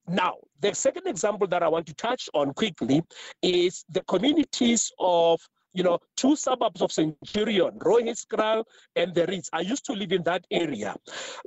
Now, 0.09 0.35
the 0.61 0.75
second 0.75 1.07
example 1.07 1.47
that 1.49 1.63
I 1.63 1.69
want 1.69 1.87
to 1.87 1.95
touch 1.95 2.29
on 2.35 2.53
quickly 2.55 3.03
is 3.43 3.85
the 3.89 4.03
communities 4.03 4.93
of 4.99 5.41
you 5.77 5.83
know, 5.83 5.99
two 6.17 6.35
suburbs 6.37 6.81
of 6.81 6.91
Centurion, 6.91 7.79
Rooihuiskraal 7.81 8.65
and 8.97 9.15
the 9.15 9.27
Ritz. 9.27 9.51
I 9.53 9.61
used 9.61 9.85
to 9.85 9.93
live 9.93 10.11
in 10.11 10.23
that 10.23 10.47
area. 10.51 10.97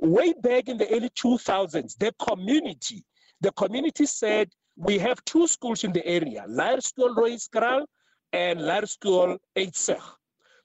Way 0.00 0.34
back 0.40 0.68
in 0.68 0.78
the 0.78 0.88
early 0.88 1.10
2000s, 1.10 1.98
the 1.98 2.12
community, 2.24 3.04
the 3.40 3.50
community 3.52 4.06
said, 4.06 4.48
we 4.76 4.98
have 4.98 5.22
two 5.24 5.48
schools 5.48 5.82
in 5.82 5.92
the 5.92 6.06
area, 6.06 6.44
Laerskool 6.48 7.16
Rooihuiskraal 7.16 7.84
and 8.32 8.60
Laerskool 8.60 9.36
Eitzig. 9.58 10.00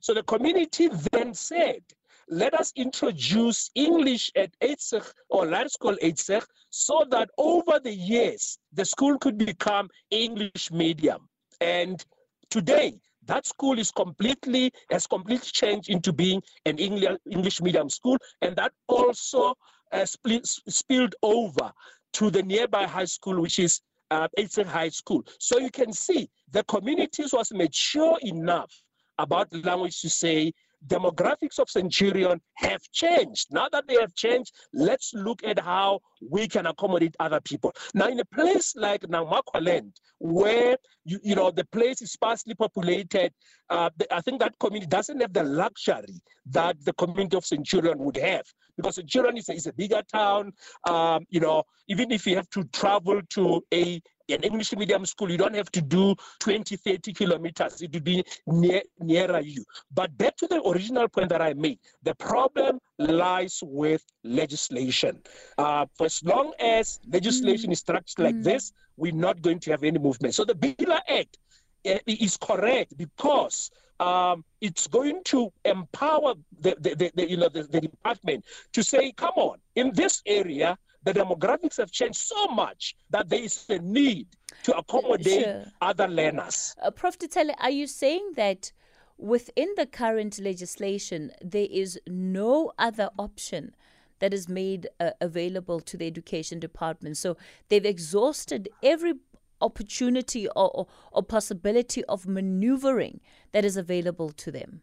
So 0.06 0.14
the 0.14 0.22
community 0.22 0.88
then 1.14 1.34
said, 1.34 1.82
let 2.30 2.54
us 2.54 2.72
introduce 2.76 3.72
English 3.74 4.32
at 4.36 4.52
Eitzig 4.60 5.04
or 5.30 5.46
Laerskool 5.46 5.98
Eitzig 6.00 6.46
so 6.70 7.08
that 7.10 7.32
over 7.40 7.80
the 7.80 7.92
years, 7.92 8.60
the 8.72 8.86
school 8.86 9.18
could 9.18 9.40
become 9.40 9.90
English 10.12 10.70
medium. 10.72 11.28
And 11.60 12.06
today, 12.52 13.00
that 13.26 13.48
school 13.48 13.80
is 13.80 13.90
completely, 13.90 14.72
has 14.92 15.08
completely 15.08 15.50
changed 15.52 15.90
into 15.90 16.14
being 16.14 16.44
an 16.68 16.78
English 16.78 17.60
medium 17.64 17.90
school. 17.90 18.20
And 18.44 18.56
that 18.58 18.74
also 18.88 19.56
uh, 19.92 20.06
split, 20.06 20.46
spilled 20.46 21.16
over 21.24 21.72
to 22.14 22.30
the 22.30 22.44
nearby 22.44 22.86
high 22.86 23.06
school, 23.06 23.42
which 23.42 23.58
is 23.58 23.82
uh, 24.12 24.28
Eitzig 24.38 24.68
High 24.68 24.90
School. 24.90 25.24
So 25.40 25.58
you 25.58 25.72
can 25.72 25.92
see 25.92 26.30
the 26.52 26.64
communities 26.66 27.34
was 27.34 27.52
mature 27.52 28.20
enough 28.22 28.72
about 29.18 29.54
language 29.54 30.02
to 30.02 30.10
say 30.10 30.54
demographics 30.88 31.60
of 31.60 31.70
Centurion 31.70 32.40
have 32.56 32.82
changed. 32.92 33.48
Now 33.52 33.68
that 33.72 33.88
they 33.88 33.96
have 33.96 34.14
changed, 34.14 34.54
let's 34.74 35.14
look 35.14 35.44
at 35.44 35.60
how 35.60 36.00
we 36.30 36.48
can 36.48 36.66
accommodate 36.66 37.16
other 37.20 37.40
people. 37.42 37.74
Now, 37.94 38.08
in 38.08 38.20
a 38.20 38.26
place 38.26 38.76
like 38.76 39.02
Namakwaland, 39.02 39.92
where 40.20 40.78
you, 41.04 41.20
you 41.24 41.36
know 41.36 41.52
the 41.52 41.66
place 41.66 42.02
is 42.02 42.12
sparsely 42.12 42.56
populated, 42.56 43.34
uh, 43.70 43.90
I 44.12 44.22
think 44.22 44.40
that 44.40 44.58
community 44.60 44.88
doesn't 44.88 45.22
have 45.22 45.34
the 45.34 45.44
luxury 45.44 46.22
that 46.52 46.84
the 46.86 46.94
community 46.94 47.38
of 47.38 47.46
Centurion 47.46 47.98
would 48.00 48.18
have 48.18 48.46
because 48.78 48.96
Centurion 48.96 49.38
is 49.38 49.50
a, 49.50 49.54
is 49.54 49.68
a 49.68 49.74
bigger 49.74 50.02
town. 50.12 50.54
Um, 50.88 51.26
you 51.30 51.40
know, 51.40 51.64
even 51.88 52.12
if 52.12 52.26
you 52.28 52.36
have 52.36 52.50
to 52.52 52.64
travel 52.66 53.22
to 53.32 53.64
a 53.74 54.02
an 54.30 54.42
English 54.42 54.76
medium 54.76 55.06
school, 55.06 55.30
you 55.30 55.38
don't 55.38 55.56
have 55.56 55.72
to 55.72 55.82
do 55.82 56.16
20, 56.40 56.76
30 56.78 57.14
kilometers. 57.14 57.82
It 57.82 57.94
would 57.94 58.04
be 58.04 58.24
near, 58.48 58.82
nearer 59.00 59.40
you. 59.40 59.64
But 59.94 60.18
back 60.18 60.36
to 60.38 60.48
the 60.48 60.62
original 60.64 61.08
point 61.08 61.30
that 61.30 61.42
I 61.42 61.54
made, 61.54 61.80
the 62.04 62.16
problem 62.16 62.80
lies 62.98 63.60
with 63.64 64.04
legislation. 64.24 65.22
Uh, 65.58 65.86
for 65.96 66.10
as 66.16 66.24
long 66.24 66.54
as 66.60 67.00
legislation 67.12 67.72
is 67.72 67.80
structured 67.80 68.24
like 68.24 68.36
mm. 68.36 68.44
this, 68.44 68.72
we're 68.98 69.14
not 69.14 69.42
going 69.42 69.60
to 69.60 69.72
have 69.72 69.84
any 69.84 70.00
movement. 70.00 70.34
So 70.34 70.46
the 70.46 70.56
BELA 70.56 71.02
Act 71.10 71.38
uh, 71.86 72.00
is 72.08 72.38
correct 72.38 72.96
because 72.98 73.72
um, 74.00 74.44
it's 74.62 74.88
going 74.88 75.22
to 75.26 75.52
empower 75.66 76.36
the, 76.60 76.76
the, 76.80 76.96
the, 76.96 77.12
the 77.16 77.30
you 77.30 77.38
know 77.38 77.50
the, 77.50 77.64
the, 77.64 77.82
department 77.82 78.46
to 78.74 78.84
say, 78.84 79.12
come 79.14 79.34
on, 79.36 79.58
in 79.76 79.92
this 79.94 80.22
area, 80.26 80.78
the 81.04 81.14
demographics 81.14 81.78
have 81.78 81.92
changed 81.92 82.18
so 82.18 82.48
much 82.48 82.96
that 83.10 83.30
there 83.30 83.42
is 83.42 83.66
a 83.70 83.80
need 83.80 84.28
to 84.64 84.76
accommodate 84.78 85.44
sure. 85.44 85.66
other 85.82 86.08
learners. 86.08 86.76
Uh, 86.82 86.92
Prof. 86.92 87.18
Ditsele, 87.20 87.54
are 87.60 87.70
you 87.70 87.88
saying 87.88 88.32
that 88.36 88.72
within 89.18 89.70
the 89.78 89.86
current 89.86 90.40
legislation, 90.40 91.32
there 91.42 91.68
is 91.70 92.00
no 92.08 92.72
other 92.78 93.10
option 93.18 93.76
that 94.20 94.34
is 94.34 94.48
made 94.48 94.88
uh, 95.00 95.12
available 95.22 95.80
to 95.82 95.98
the 95.98 96.08
education 96.08 96.60
department? 96.60 97.18
So 97.18 97.38
they've 97.70 97.86
exhausted 97.86 98.70
every 98.84 99.14
opportunity 99.62 100.48
or, 100.50 100.70
or, 100.72 100.88
or 101.12 101.24
possibility 101.24 102.04
of 102.06 102.28
maneuvering 102.28 103.22
that 103.52 103.66
is 103.66 103.78
available 103.78 104.30
to 104.32 104.52
them. 104.52 104.82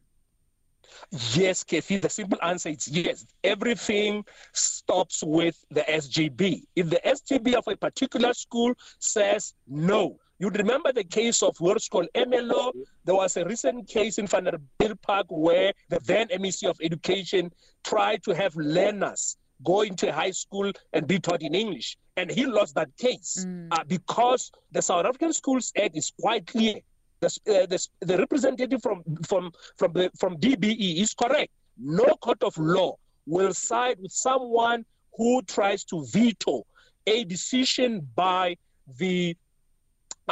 Yes, 1.33 1.65
Kathy. 1.65 1.99
The 1.99 2.09
simple 2.09 2.39
answer 2.43 2.71
is 2.71 2.89
yes. 2.89 3.27
Everything 3.45 4.25
stops 4.53 5.23
with 5.25 5.65
the 5.71 5.83
SGB. 5.83 6.63
If 6.77 6.91
the 6.91 7.01
SGB 7.05 7.55
of 7.55 7.67
a 7.69 7.77
particular 7.77 8.35
school 8.35 8.75
says 8.99 9.55
no, 9.67 10.19
You'd 10.43 10.59
remember 10.59 10.93
the 10.93 11.05
case 11.05 11.41
of 11.41 11.55
what's 11.61 11.89
called 11.89 12.09
Ermelo. 12.17 12.73
There 13.05 13.15
was 13.15 13.37
a 13.37 13.45
recent 13.45 13.87
case 13.87 14.19
in 14.19 14.27
Vanderbijlpark 14.27 15.27
where 15.29 15.73
the 15.89 16.01
then 16.01 16.27
MEC 16.31 16.69
of 16.69 16.77
Education 16.83 17.53
tried 17.85 18.25
to 18.25 18.35
have 18.35 18.57
learners 18.57 19.37
go 19.63 19.83
into 19.83 20.13
high 20.13 20.33
school 20.33 20.73
and 20.95 21.07
be 21.07 21.21
taught 21.21 21.43
in 21.43 21.55
English. 21.55 21.97
And 22.17 22.29
he 22.29 22.45
lost 22.45 22.75
that 22.75 22.91
case 22.97 23.47
mm. 23.47 23.69
uh, 23.71 23.85
because 23.87 24.51
the 24.73 24.83
South 24.83 25.07
African 25.07 25.33
Schools 25.33 25.73
Act 25.81 25.97
is 25.97 26.13
quite 26.21 26.45
clear 26.49 26.75
the, 27.21 27.27
uh, 27.29 27.67
the, 27.67 27.87
the 28.01 28.19
representative 28.19 28.83
from, 28.83 29.05
from, 29.25 29.53
from, 29.77 29.93
the, 29.93 30.11
from 30.19 30.39
DBE 30.39 31.01
is 31.03 31.15
correct. 31.15 31.53
No 31.79 32.17
court 32.21 32.43
of 32.43 32.59
law 32.59 32.97
will 33.27 33.55
side 33.55 33.99
with 34.01 34.11
someone 34.11 34.85
who 35.17 35.41
tries 35.43 35.85
to 35.85 36.05
veto 36.07 36.67
a 37.07 37.23
decision 37.23 38.09
by 38.17 38.57
the 38.99 39.37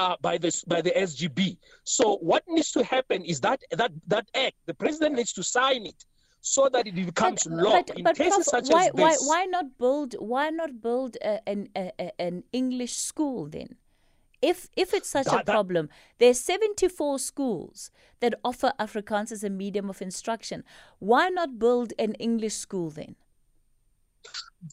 uh, 0.01 0.17
by 0.23 0.39
this 0.39 0.65
by 0.65 0.81
the 0.81 0.93
SGB. 1.09 1.59
So 1.85 2.17
what 2.31 2.43
needs 2.49 2.71
to 2.73 2.83
happen 2.83 3.23
is 3.25 3.41
that 3.41 3.61
that 3.81 3.93
that 4.07 4.27
act, 4.35 4.57
the 4.67 4.75
president 4.75 5.17
needs 5.17 5.33
to 5.35 5.43
sign 5.43 5.85
it 5.87 6.05
so 6.41 6.71
that 6.73 6.87
it 6.87 6.95
becomes 6.95 7.45
but, 7.45 7.53
law. 7.53 7.83
But, 7.87 7.99
in 7.99 8.05
but 8.05 8.17
cases 8.17 8.49
Prof, 8.49 8.65
such 8.67 8.69
why, 8.73 8.87
as 8.87 8.93
this, 8.93 9.29
why 9.29 9.43
why 9.43 9.45
not 9.45 9.67
build 9.79 10.15
why 10.19 10.49
not 10.49 10.81
build 10.81 11.17
a, 11.23 11.47
an 11.47 11.69
a, 11.77 11.93
an 12.19 12.45
English 12.53 12.97
school 12.97 13.47
then? 13.47 13.77
If 14.41 14.69
if 14.75 14.95
it's 14.95 15.11
such 15.11 15.27
that, 15.27 15.43
a 15.43 15.45
problem, 15.45 15.91
there's 16.19 16.41
74 16.41 17.19
schools 17.19 17.91
that 18.21 18.35
offer 18.43 18.73
Afrikaans 18.81 19.33
as 19.33 19.45
a 19.45 19.51
medium 19.51 19.91
of 19.91 20.01
instruction. 20.01 20.65
Why 20.99 21.29
not 21.29 21.59
build 21.59 21.93
an 21.99 22.15
English 22.15 22.55
school 22.55 22.89
then? 22.89 23.17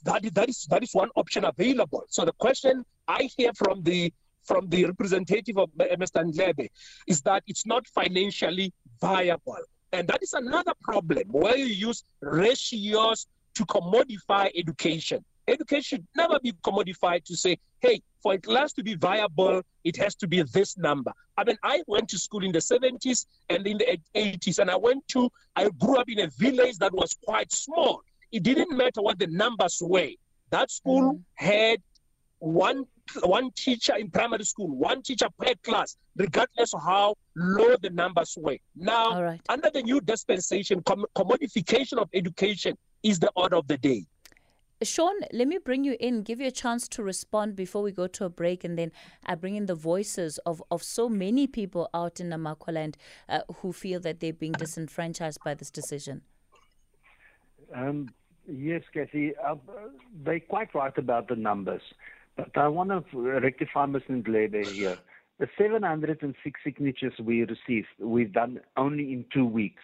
That 0.03 0.23
is, 0.23 0.31
that 0.31 0.47
is 0.47 0.67
that 0.69 0.83
is 0.83 0.93
one 0.93 1.09
option 1.15 1.43
available. 1.43 2.05
So 2.07 2.23
the 2.23 2.37
question 2.45 2.85
I 3.09 3.29
hear 3.35 3.51
from 3.53 3.83
the 3.83 4.13
from 4.47 4.67
the 4.69 4.85
representative 4.85 5.57
of 5.57 5.69
Mr. 5.77 6.23
Ndlebe 6.23 6.69
is 7.05 7.21
that 7.21 7.43
it's 7.47 7.65
not 7.65 7.85
financially 7.87 8.73
viable. 8.99 9.57
And 9.91 10.07
that 10.07 10.23
is 10.23 10.33
another 10.33 10.73
problem 10.81 11.23
where 11.29 11.57
you 11.57 11.65
use 11.65 12.03
ratios 12.21 13.27
to 13.55 13.65
commodify 13.65 14.49
education. 14.55 15.23
Education 15.47 15.81
should 15.81 16.07
never 16.15 16.39
be 16.39 16.51
commodified 16.63 17.23
to 17.25 17.35
say, 17.35 17.57
hey, 17.79 18.01
for 18.21 18.33
a 18.33 18.37
class 18.37 18.73
to 18.73 18.83
be 18.83 18.95
viable, 18.95 19.61
it 19.83 19.95
has 19.95 20.15
to 20.15 20.27
be 20.27 20.41
this 20.41 20.77
number. 20.77 21.11
I 21.37 21.43
mean, 21.45 21.57
I 21.63 21.83
went 21.87 22.09
to 22.09 22.19
school 22.19 22.43
in 22.43 22.51
the 22.51 22.59
70s 22.59 23.25
and 23.49 23.65
in 23.65 23.77
the 23.77 23.97
80s, 24.13 24.59
and 24.59 24.69
I 24.69 24.75
went 24.75 25.07
to, 25.09 25.31
I 25.55 25.69
grew 25.69 25.97
up 25.97 26.09
in 26.09 26.19
a 26.19 26.27
village 26.27 26.77
that 26.79 26.93
was 26.93 27.15
quite 27.23 27.51
small. 27.53 28.01
It 28.31 28.43
didn't 28.43 28.75
matter 28.75 29.01
what 29.01 29.19
the 29.19 29.27
numbers 29.27 29.81
were. 29.81 30.09
That 30.49 30.69
school 30.71 31.13
mm. 31.13 31.21
had 31.35 31.81
one 32.39 32.85
one 33.21 33.51
teacher 33.51 33.95
in 33.95 34.09
primary 34.09 34.43
school, 34.43 34.67
one 34.67 35.01
teacher 35.01 35.27
per 35.39 35.53
class, 35.63 35.97
regardless 36.15 36.73
of 36.73 36.81
how 36.83 37.15
low 37.35 37.75
the 37.81 37.89
numbers 37.89 38.37
were. 38.39 38.57
Now, 38.75 39.21
right. 39.21 39.41
under 39.49 39.69
the 39.69 39.81
new 39.81 40.01
dispensation, 40.01 40.81
com- 40.83 41.05
commodification 41.15 41.97
of 41.97 42.09
education 42.13 42.77
is 43.03 43.19
the 43.19 43.31
order 43.35 43.55
of 43.55 43.67
the 43.67 43.77
day. 43.77 44.05
Sean, 44.83 45.15
let 45.33 45.47
me 45.47 45.57
bring 45.57 45.83
you 45.83 45.97
in, 45.99 46.21
give 46.21 46.39
you 46.39 46.47
a 46.47 46.51
chance 46.51 46.87
to 46.89 47.01
respond 47.01 47.55
before 47.55 47.81
we 47.81 47.91
go 47.91 48.05
to 48.05 48.25
a 48.25 48.29
break, 48.29 48.63
and 48.63 48.77
then 48.77 48.91
I 49.25 49.33
bring 49.33 49.55
in 49.55 49.65
the 49.65 49.73
voices 49.73 50.37
of, 50.45 50.61
of 50.69 50.83
so 50.83 51.09
many 51.09 51.47
people 51.47 51.89
out 51.95 52.19
in 52.19 52.29
Namakwaland 52.29 52.93
uh, 53.27 53.39
who 53.57 53.73
feel 53.73 53.99
that 54.01 54.19
they're 54.19 54.33
being 54.33 54.51
disenfranchised 54.51 55.39
by 55.43 55.55
this 55.55 55.71
decision. 55.71 56.21
Um, 57.73 58.09
yes, 58.47 58.83
Kathy, 58.93 59.33
uh, 59.43 59.55
they're 60.23 60.41
quite 60.41 60.75
right 60.75 60.95
about 60.95 61.27
the 61.27 61.35
numbers. 61.35 61.81
But 62.37 62.55
I 62.55 62.67
want 62.67 62.89
to 63.11 63.19
rectify 63.19 63.85
Mr. 63.87 64.23
Ndlebe 64.23 64.65
here. 64.67 64.97
The 65.39 65.47
706 65.57 66.59
signatures 66.63 67.13
we 67.23 67.41
received, 67.41 67.87
we've 67.99 68.31
done 68.31 68.59
only 68.75 69.11
in 69.11 69.25
two 69.33 69.45
weeks. 69.45 69.83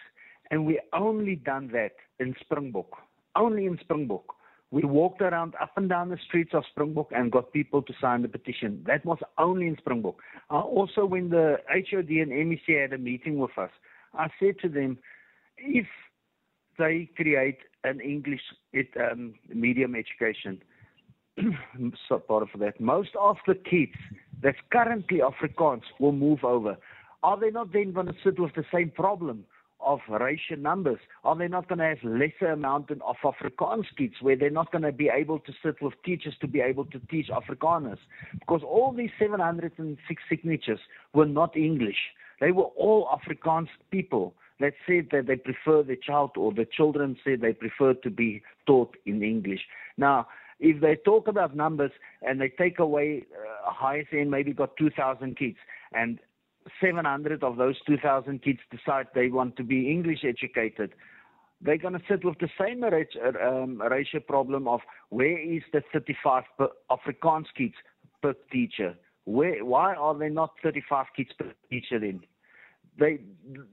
And 0.50 0.64
we 0.66 0.80
only 0.92 1.36
done 1.36 1.70
that 1.72 1.92
in 2.18 2.34
Springbok. 2.40 2.90
Only 3.36 3.66
in 3.66 3.78
Springbok. 3.80 4.34
We 4.70 4.82
walked 4.82 5.20
around 5.20 5.54
up 5.60 5.70
and 5.76 5.88
down 5.88 6.08
the 6.08 6.18
streets 6.26 6.50
of 6.52 6.64
Springbok 6.70 7.10
and 7.14 7.30
got 7.30 7.52
people 7.52 7.82
to 7.82 7.92
sign 8.00 8.22
the 8.22 8.28
petition. 8.28 8.82
That 8.86 9.04
was 9.04 9.18
only 9.38 9.68
in 9.68 9.76
Springbok. 9.76 10.16
Uh, 10.50 10.60
also, 10.60 11.06
when 11.06 11.30
the 11.30 11.58
HOD 11.68 12.08
and 12.08 12.32
MEC 12.32 12.80
had 12.80 12.92
a 12.92 12.98
meeting 12.98 13.38
with 13.38 13.56
us, 13.56 13.70
I 14.14 14.28
said 14.40 14.58
to 14.62 14.68
them, 14.68 14.98
if 15.56 15.86
they 16.78 17.08
create 17.14 17.58
an 17.84 18.00
English 18.00 18.40
it, 18.72 18.88
um, 18.98 19.34
medium 19.48 19.94
education, 19.94 20.60
part 22.28 22.42
of 22.42 22.48
that, 22.60 22.80
most 22.80 23.10
of 23.18 23.36
the 23.46 23.54
kids 23.54 23.92
that's 24.42 24.58
currently 24.72 25.20
Afrikaans 25.20 25.82
will 25.98 26.12
move 26.12 26.44
over. 26.44 26.76
Are 27.22 27.38
they 27.40 27.50
not 27.50 27.72
then 27.72 27.92
going 27.92 28.06
to 28.06 28.14
sit 28.22 28.38
with 28.38 28.54
the 28.54 28.64
same 28.72 28.90
problem? 28.90 29.44
of 29.84 30.00
racial 30.08 30.56
numbers? 30.56 30.98
Are 31.24 31.36
they 31.36 31.48
not 31.48 31.68
going 31.68 31.78
to 31.78 31.84
have 31.84 31.98
lesser 32.02 32.52
amount 32.52 32.90
of 32.90 33.16
Afrikaans 33.22 33.84
kids 33.96 34.14
where 34.20 34.36
they're 34.36 34.50
not 34.50 34.72
going 34.72 34.82
to 34.82 34.92
be 34.92 35.10
able 35.14 35.38
to 35.40 35.52
sit 35.62 35.80
with 35.80 35.94
teachers 36.04 36.34
to 36.40 36.48
be 36.48 36.60
able 36.60 36.86
to 36.86 36.98
teach 37.10 37.28
Afrikaners? 37.28 37.98
Because 38.32 38.62
all 38.62 38.92
these 38.92 39.10
706 39.18 40.22
signatures 40.28 40.80
were 41.12 41.26
not 41.26 41.56
English. 41.56 41.98
They 42.40 42.52
were 42.52 42.64
all 42.64 43.08
Afrikaans 43.08 43.68
people 43.90 44.34
that 44.60 44.74
said 44.86 45.08
that 45.12 45.26
they 45.26 45.36
prefer 45.36 45.82
the 45.82 45.96
child 45.96 46.32
or 46.36 46.52
the 46.52 46.64
children 46.64 47.16
said 47.24 47.40
they 47.40 47.52
prefer 47.52 47.94
to 47.94 48.10
be 48.10 48.42
taught 48.66 48.96
in 49.04 49.22
English. 49.22 49.60
Now, 49.96 50.28
if 50.60 50.80
they 50.80 50.96
talk 50.96 51.28
about 51.28 51.56
numbers 51.56 51.92
and 52.22 52.40
they 52.40 52.48
take 52.48 52.78
away 52.78 53.24
uh, 53.34 53.70
highest 53.72 54.12
end 54.12 54.30
maybe 54.30 54.52
got 54.52 54.76
2,000 54.76 55.36
kids 55.36 55.56
and 55.92 56.18
700 56.80 57.42
of 57.42 57.56
those 57.56 57.76
2,000 57.86 58.42
kids 58.42 58.60
decide 58.70 59.06
they 59.14 59.28
want 59.28 59.56
to 59.56 59.64
be 59.64 59.90
English 59.90 60.24
educated, 60.24 60.94
they're 61.60 61.78
going 61.78 61.94
to 61.94 62.02
sit 62.08 62.24
with 62.24 62.38
the 62.38 62.48
same 62.60 62.82
um, 62.84 63.80
ratio 63.80 64.20
problem 64.20 64.68
of 64.68 64.80
where 65.10 65.38
is 65.38 65.62
the 65.72 65.82
35 65.92 66.44
per 66.58 66.68
Afrikaans 66.90 67.46
kids 67.56 67.74
per 68.22 68.34
teacher? 68.52 68.94
Where, 69.24 69.64
why 69.64 69.94
are 69.94 70.16
there 70.16 70.30
not 70.30 70.54
35 70.62 71.06
kids 71.16 71.30
per 71.38 71.52
teacher 71.70 71.98
then? 72.00 72.20
They, 72.98 73.18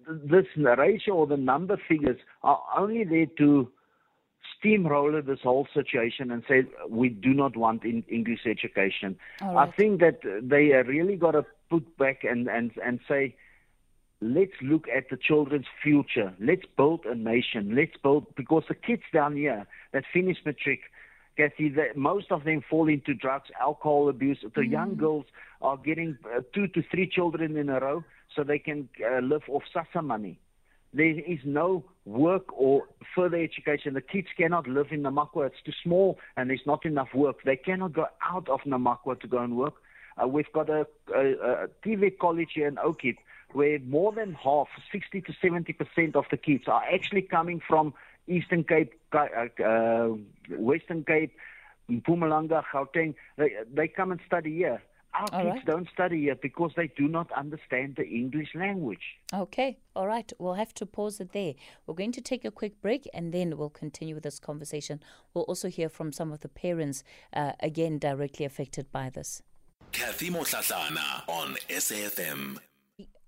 this 0.07 0.45
ratio 0.55 1.13
or 1.13 1.27
the 1.27 1.37
number 1.37 1.79
figures 1.87 2.17
are 2.43 2.61
only 2.77 3.03
there 3.03 3.27
to 3.37 3.69
steamroller 4.57 5.21
this 5.21 5.39
whole 5.43 5.67
situation 5.73 6.31
and 6.31 6.43
say 6.47 6.63
we 6.89 7.09
do 7.09 7.33
not 7.33 7.55
want 7.55 7.83
in 7.83 8.03
English 8.07 8.41
education. 8.45 9.17
Right. 9.41 9.67
I 9.67 9.71
think 9.71 9.99
that 10.01 10.21
they 10.23 10.71
really 10.87 11.15
got 11.15 11.31
to 11.31 11.45
put 11.69 11.97
back 11.97 12.23
and, 12.23 12.47
and, 12.47 12.71
and 12.83 12.99
say, 13.07 13.35
let's 14.21 14.53
look 14.61 14.87
at 14.95 15.09
the 15.09 15.17
children's 15.17 15.65
future. 15.81 16.33
Let's 16.39 16.65
build 16.77 17.05
a 17.05 17.15
nation. 17.15 17.75
Let's 17.75 17.97
build, 18.01 18.35
because 18.35 18.63
the 18.67 18.75
kids 18.75 19.03
down 19.11 19.35
here 19.35 19.65
that 19.93 20.03
finish 20.13 20.37
matric, 20.45 20.81
Cathy, 21.37 21.69
that 21.69 21.95
most 21.95 22.31
of 22.31 22.43
them 22.43 22.61
fall 22.69 22.87
into 22.87 23.13
drugs, 23.13 23.49
alcohol 23.59 24.09
abuse. 24.09 24.39
The 24.43 24.61
mm. 24.61 24.71
young 24.71 24.95
girls 24.95 25.25
are 25.61 25.77
getting 25.77 26.17
uh, 26.25 26.41
two 26.53 26.67
to 26.67 26.83
three 26.91 27.07
children 27.07 27.57
in 27.57 27.69
a 27.69 27.79
row 27.79 28.03
so 28.35 28.43
they 28.43 28.59
can 28.59 28.89
uh, 29.03 29.19
live 29.19 29.43
off 29.47 29.63
SASSA 29.73 30.03
money. 30.03 30.39
There 30.93 31.07
is 31.07 31.39
no 31.45 31.85
work 32.05 32.51
or 32.51 32.83
further 33.15 33.37
education. 33.37 33.93
The 33.93 34.01
kids 34.01 34.27
cannot 34.37 34.67
live 34.67 34.87
in 34.91 35.03
Namakwa. 35.03 35.47
It's 35.47 35.61
too 35.65 35.71
small 35.83 36.19
and 36.35 36.49
there's 36.49 36.65
not 36.65 36.85
enough 36.85 37.09
work. 37.13 37.37
They 37.45 37.55
cannot 37.55 37.93
go 37.93 38.07
out 38.23 38.49
of 38.49 38.61
Namakwa 38.61 39.19
to 39.21 39.27
go 39.27 39.37
and 39.37 39.57
work. 39.57 39.75
Uh, 40.21 40.27
we've 40.27 40.51
got 40.51 40.69
a, 40.69 40.85
a, 41.15 41.31
a 41.31 41.67
TV 41.85 42.17
college 42.17 42.49
here 42.53 42.67
in 42.67 42.75
Oakhead 42.75 43.15
where 43.53 43.79
more 43.79 44.11
than 44.11 44.33
half, 44.33 44.67
60 44.91 45.21
to 45.21 45.33
70 45.41 45.73
percent 45.73 46.15
of 46.15 46.25
the 46.31 46.37
kids 46.37 46.65
are 46.67 46.83
actually 46.91 47.21
coming 47.21 47.61
from 47.65 47.93
Eastern 48.27 48.63
Cape, 48.63 48.93
uh, 49.13 49.63
uh, 49.63 50.09
Western 50.49 51.03
Cape, 51.03 51.35
Mpumalanga, 51.89 52.63
Gauteng. 52.73 53.15
They, 53.37 53.51
they 53.73 53.87
come 53.87 54.11
and 54.11 54.21
study 54.25 54.55
here. 54.55 54.81
Our 55.13 55.27
all 55.31 55.43
kids 55.43 55.55
right. 55.55 55.65
don't 55.65 55.89
study 55.93 56.21
here 56.21 56.35
because 56.35 56.71
they 56.75 56.87
do 56.95 57.07
not 57.07 57.31
understand 57.33 57.95
the 57.97 58.07
English 58.07 58.49
language. 58.55 59.01
Okay, 59.33 59.77
all 59.95 60.07
right. 60.07 60.31
We'll 60.39 60.53
have 60.53 60.73
to 60.75 60.85
pause 60.85 61.19
it 61.19 61.33
there. 61.33 61.53
We're 61.85 61.95
going 61.95 62.13
to 62.13 62.21
take 62.21 62.45
a 62.45 62.51
quick 62.51 62.81
break 62.81 63.09
and 63.13 63.33
then 63.33 63.57
we'll 63.57 63.69
continue 63.69 64.15
with 64.15 64.23
this 64.23 64.39
conversation. 64.39 65.01
We'll 65.33 65.43
also 65.45 65.67
hear 65.67 65.89
from 65.89 66.13
some 66.13 66.31
of 66.31 66.39
the 66.39 66.49
parents, 66.49 67.03
uh, 67.33 67.53
again, 67.59 67.99
directly 67.99 68.45
affected 68.45 68.91
by 68.91 69.09
this. 69.09 69.41
Cathy 69.91 70.29
Mohlahlana 70.29 71.27
on 71.27 71.55
SAFM 71.69 72.57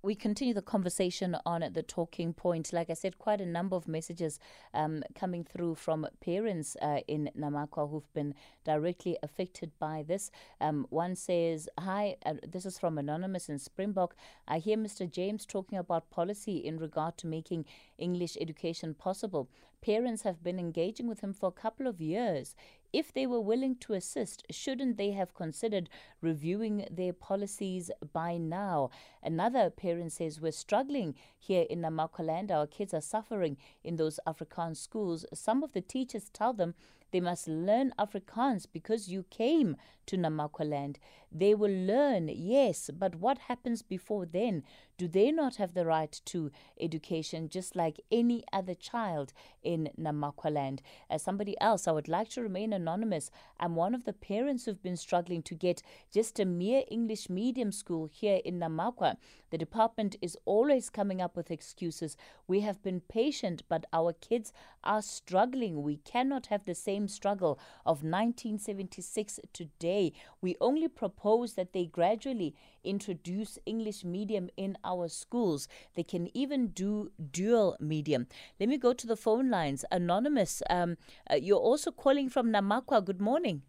we 0.03 0.15
continue 0.15 0.53
the 0.53 0.61
conversation 0.61 1.37
on 1.45 1.63
the 1.71 1.81
talking 1.81 2.33
point. 2.33 2.73
Like 2.73 2.89
I 2.89 2.93
said, 2.93 3.17
quite 3.17 3.39
a 3.39 3.45
number 3.45 3.77
of 3.77 3.87
messages 3.87 4.37
um, 4.73 5.01
coming 5.15 5.45
through 5.45 5.75
from 5.75 6.05
parents 6.19 6.75
uh, 6.81 6.99
in 7.07 7.29
Namakwa 7.39 7.89
who've 7.89 8.13
been 8.13 8.35
directly 8.65 9.17
affected 9.23 9.71
by 9.79 10.03
this. 10.05 10.29
Um, 10.59 10.87
one 10.89 11.15
says, 11.15 11.69
Hi, 11.79 12.17
uh, 12.25 12.33
this 12.45 12.65
is 12.65 12.77
from 12.77 12.97
Anonymous 12.97 13.47
in 13.47 13.59
Springbok. 13.59 14.17
I 14.45 14.59
hear 14.59 14.75
Mr. 14.75 15.09
James 15.09 15.45
talking 15.45 15.77
about 15.77 16.09
policy 16.09 16.57
in 16.57 16.77
regard 16.77 17.17
to 17.19 17.27
making 17.27 17.63
English 17.97 18.35
education 18.41 18.93
possible. 18.93 19.47
Parents 19.83 20.21
have 20.21 20.41
been 20.41 20.59
engaging 20.59 21.07
with 21.07 21.19
him 21.19 21.33
for 21.33 21.49
a 21.49 21.51
couple 21.61 21.87
of 21.87 21.99
years. 21.99 22.55
If 22.93 23.11
they 23.11 23.27
were 23.27 23.41
willing 23.41 23.75
to 23.81 23.91
assist, 23.91 24.45
shouldn't 24.49 24.95
they 24.95 25.11
have 25.11 25.33
considered 25.33 25.89
reviewing 26.21 26.87
their 26.89 27.11
policies 27.11 27.91
by 28.13 28.37
now? 28.37 28.91
Another 29.21 29.69
parent 29.69 30.13
says, 30.13 30.39
We're 30.39 30.53
struggling 30.53 31.15
here 31.37 31.65
in 31.69 31.81
Namakwaland. 31.81 32.49
Our 32.49 32.65
kids 32.65 32.93
are 32.93 33.01
suffering 33.01 33.57
in 33.83 33.97
those 33.97 34.21
Afrikaans 34.25 34.77
schools. 34.77 35.25
Some 35.33 35.63
of 35.63 35.73
the 35.73 35.81
teachers 35.81 36.29
tell 36.29 36.53
them 36.53 36.75
they 37.11 37.19
must 37.19 37.47
learn 37.47 37.93
Afrikaans 37.99 38.65
because 38.71 39.07
you 39.07 39.25
came 39.29 39.75
to 40.07 40.17
Namakwaland. 40.17 40.95
They 41.31 41.53
will 41.53 41.71
learn, 41.71 42.27
yes, 42.27 42.89
but 42.91 43.15
what 43.15 43.37
happens 43.37 43.83
before 43.83 44.25
then? 44.25 44.63
Do 44.97 45.07
they 45.07 45.31
not 45.31 45.55
have 45.55 45.73
the 45.73 45.85
right 45.85 46.21
to 46.25 46.51
education 46.79 47.49
just 47.49 47.75
like 47.75 47.99
any 48.11 48.43
other 48.53 48.75
child 48.75 49.33
in 49.63 49.89
Namakwaland? 49.99 50.79
As 51.09 51.23
somebody 51.23 51.59
else, 51.59 51.87
I 51.87 51.91
would 51.91 52.07
like 52.07 52.29
to 52.29 52.41
remain 52.41 52.73
anonymous. 52.73 53.31
I'm 53.59 53.75
one 53.75 53.95
of 53.95 54.05
the 54.05 54.13
parents 54.13 54.65
who've 54.65 54.81
been 54.81 54.97
struggling 54.97 55.41
to 55.43 55.55
get 55.55 55.81
just 56.11 56.39
a 56.39 56.45
mere 56.45 56.83
English 56.91 57.29
medium 57.29 57.71
school 57.71 58.07
here 58.11 58.39
in 58.45 58.59
Namakwa. 58.59 59.17
The 59.49 59.57
department 59.57 60.15
is 60.21 60.37
always 60.45 60.89
coming 60.89 61.21
up 61.21 61.35
with 61.35 61.51
excuses. 61.51 62.15
We 62.47 62.61
have 62.61 62.81
been 62.83 63.01
patient, 63.01 63.63
but 63.67 63.85
our 63.93 64.13
kids 64.13 64.53
are 64.83 65.01
struggling. 65.01 65.81
We 65.81 65.97
cannot 65.97 66.47
have 66.47 66.65
the 66.65 66.75
same 66.75 67.07
struggle 67.07 67.59
of 67.85 68.03
1976 68.03 69.39
today. 69.53 70.13
We 70.41 70.55
only 70.61 70.87
propose 70.87 71.53
that 71.53 71.73
they 71.73 71.85
gradually 71.85 72.55
introduce 72.83 73.57
English 73.65 74.03
medium 74.03 74.49
in 74.57 74.77
our 74.83 75.07
schools. 75.07 75.67
They 75.95 76.03
can 76.03 76.29
even 76.35 76.67
do 76.67 77.11
dual 77.31 77.77
medium. 77.79 78.27
Let 78.59 78.69
me 78.69 78.77
go 78.77 78.93
to 78.93 79.07
the 79.07 79.15
phone 79.15 79.49
lines. 79.49 79.85
Anonymous, 79.91 80.61
um, 80.69 80.97
uh, 81.29 81.35
you're 81.35 81.57
also 81.57 81.91
calling 81.91 82.29
from 82.29 82.51
Namakwa. 82.51 83.03
Good 83.03 83.21
morning. 83.21 83.61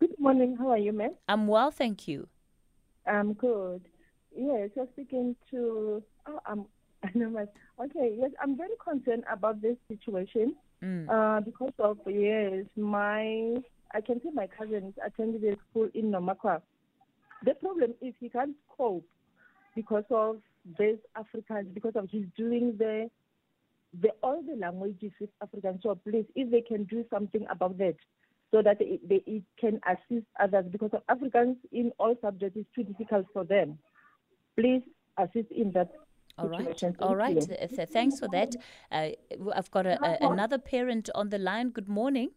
Good 0.00 0.18
morning. 0.18 0.56
How 0.58 0.70
are 0.70 0.78
you, 0.78 0.92
ma'am? 0.92 1.14
I'm 1.28 1.46
well, 1.46 1.70
thank 1.70 2.06
you. 2.06 2.28
I'm 3.06 3.32
good. 3.32 3.82
Yes, 4.36 4.70
you're 4.76 4.88
speaking 4.92 5.36
to. 5.50 6.02
Oh, 6.26 6.40
I'm 6.44 6.66
anonymous. 7.02 7.48
Okay, 7.80 8.16
yes, 8.18 8.30
I'm 8.42 8.56
very 8.56 8.76
concerned 8.82 9.24
about 9.30 9.62
this 9.62 9.76
situation 9.88 10.54
mm. 10.82 11.08
uh, 11.08 11.40
because 11.40 11.72
of 11.78 11.98
yes, 12.06 12.64
my 12.76 13.54
I 13.92 14.00
can 14.00 14.20
see 14.22 14.30
my 14.34 14.46
cousins 14.46 14.94
attended 15.04 15.44
a 15.44 15.56
school 15.70 15.88
in 15.94 16.10
Namakwa. 16.10 16.60
The 17.44 17.54
problem 17.54 17.94
is 18.00 18.14
he 18.18 18.28
can't 18.28 18.56
cope 18.76 19.06
because 19.74 20.04
of 20.10 20.38
this 20.78 20.98
Afrikaans 21.16 21.72
because 21.72 21.92
of 21.94 22.08
he's 22.10 22.26
doing 22.36 22.74
the 22.78 23.08
the 24.00 24.08
all 24.22 24.42
the 24.42 24.56
languages 24.56 25.12
with 25.20 25.30
Afrikaans. 25.42 25.82
So 25.82 25.94
please, 25.94 26.26
if 26.34 26.50
they 26.50 26.60
can 26.60 26.84
do 26.84 27.04
something 27.10 27.46
about 27.50 27.78
that, 27.78 27.94
so 28.50 28.62
that 28.62 28.80
it, 28.80 29.08
they, 29.08 29.22
it 29.26 29.42
can 29.60 29.80
assist 29.86 30.26
others 30.40 30.64
because 30.70 30.90
of 30.92 31.06
Afrikaans 31.06 31.56
in 31.72 31.92
all 31.98 32.16
subjects 32.20 32.56
is 32.56 32.66
too 32.74 32.84
difficult 32.84 33.26
for 33.32 33.44
them 33.44 33.78
please 34.56 34.82
assist 35.18 35.50
in 35.52 35.70
that 35.72 35.90
all 36.38 36.48
right. 36.48 36.82
All 37.00 37.16
right. 37.16 37.40
Th- 37.40 37.88
thanks 37.88 38.20
for 38.20 38.28
that. 38.28 38.56
Uh, 38.92 39.08
I've 39.54 39.70
got 39.70 39.86
a, 39.86 39.98
a, 40.04 40.30
another 40.30 40.58
parent 40.58 41.08
on 41.14 41.30
the 41.30 41.38
line. 41.38 41.70
Good 41.70 41.88
morning. 41.88 42.28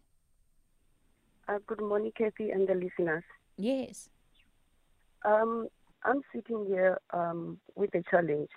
Uh, 1.49 1.57
good 1.67 1.81
morning, 1.81 2.13
Cathy 2.17 2.51
and 2.51 2.65
the 2.65 2.75
listeners. 2.75 3.25
Yes. 3.57 4.07
Um, 5.25 5.67
I'm 6.03 6.21
sitting 6.33 6.65
here 6.67 6.97
um, 7.11 7.59
with 7.75 7.93
a 7.95 8.03
challenge. 8.09 8.49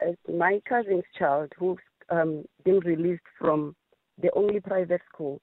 As 0.00 0.14
my 0.32 0.60
cousin's 0.68 1.04
child, 1.18 1.52
who's 1.58 1.78
um, 2.10 2.44
been 2.64 2.80
released 2.80 3.22
from 3.38 3.76
the 4.20 4.30
only 4.34 4.60
private 4.60 5.02
school 5.12 5.40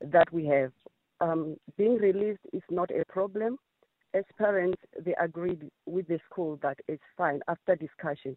that 0.00 0.32
we 0.32 0.46
have, 0.46 0.72
um, 1.20 1.56
being 1.76 1.96
released 1.96 2.40
is 2.52 2.62
not 2.70 2.90
a 2.90 3.04
problem. 3.06 3.56
As 4.14 4.24
parents, 4.38 4.80
they 5.04 5.14
agreed 5.20 5.70
with 5.86 6.08
the 6.08 6.18
school 6.30 6.58
that 6.62 6.78
it's 6.88 7.02
fine 7.16 7.40
after 7.48 7.76
discussion. 7.76 8.36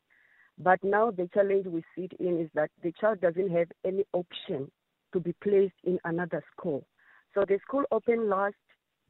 But 0.59 0.79
now 0.83 1.11
the 1.11 1.29
challenge 1.33 1.65
we 1.65 1.83
sit 1.97 2.13
in 2.19 2.39
is 2.39 2.49
that 2.53 2.69
the 2.83 2.93
child 2.99 3.21
doesn't 3.21 3.49
have 3.49 3.67
any 3.83 4.05
option 4.13 4.71
to 5.13 5.19
be 5.19 5.33
placed 5.41 5.73
in 5.83 5.99
another 6.03 6.43
school. 6.55 6.85
So 7.33 7.43
the 7.47 7.59
school 7.65 7.83
opened 7.91 8.29
last 8.29 8.55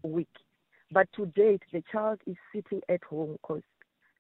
week, 0.04 0.30
but 0.94 1.08
to 1.16 1.26
date 1.28 1.64
the 1.72 1.84
child 1.92 2.20
is 2.28 2.36
sitting 2.54 2.82
at 2.90 3.04
home 3.04 3.38
because 3.42 3.64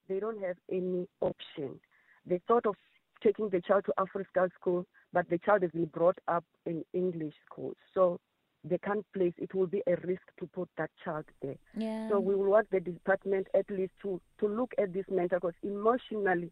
they 0.10 0.20
don't 0.20 0.42
have 0.44 0.58
any 0.72 1.08
option. 1.22 1.80
They 2.26 2.42
thought 2.48 2.66
of 2.66 2.76
taking 3.24 3.50
the 3.50 3.62
child 3.62 3.86
to 3.86 3.94
African 3.98 4.50
school, 4.60 4.86
but 5.14 5.30
the 5.30 5.38
child 5.38 5.62
has 5.62 5.72
been 5.72 5.86
brought 5.86 6.18
up 6.28 6.44
in 6.66 6.84
English 6.94 7.34
school. 7.50 7.74
So 7.94 8.20
they 8.64 8.78
can't 8.78 9.06
place 9.14 9.34
it 9.38 9.54
will 9.54 9.68
be 9.68 9.82
a 9.88 9.96
risk 10.08 10.22
to 10.40 10.48
put 10.48 10.70
that 10.78 10.90
child 11.04 11.26
there. 11.42 11.56
Yeah. 11.76 12.10
So 12.10 12.20
we 12.20 12.36
will 12.36 12.50
want 12.50 12.70
the 12.72 12.80
department 12.80 13.48
at 13.54 13.70
least 13.70 13.94
to, 14.02 14.20
to 14.40 14.48
look 14.48 14.74
at 14.78 14.94
this 14.94 15.06
mental 15.12 15.40
because 15.40 15.56
emotionally 15.64 16.52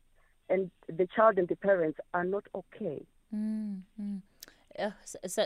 and 0.49 0.69
the 0.87 1.07
child 1.15 1.37
and 1.37 1.47
the 1.47 1.55
parents 1.55 1.99
are 2.13 2.25
not 2.25 2.43
okay. 2.53 3.05
Mm-hmm. 3.33 4.17
Uh, 4.79 4.91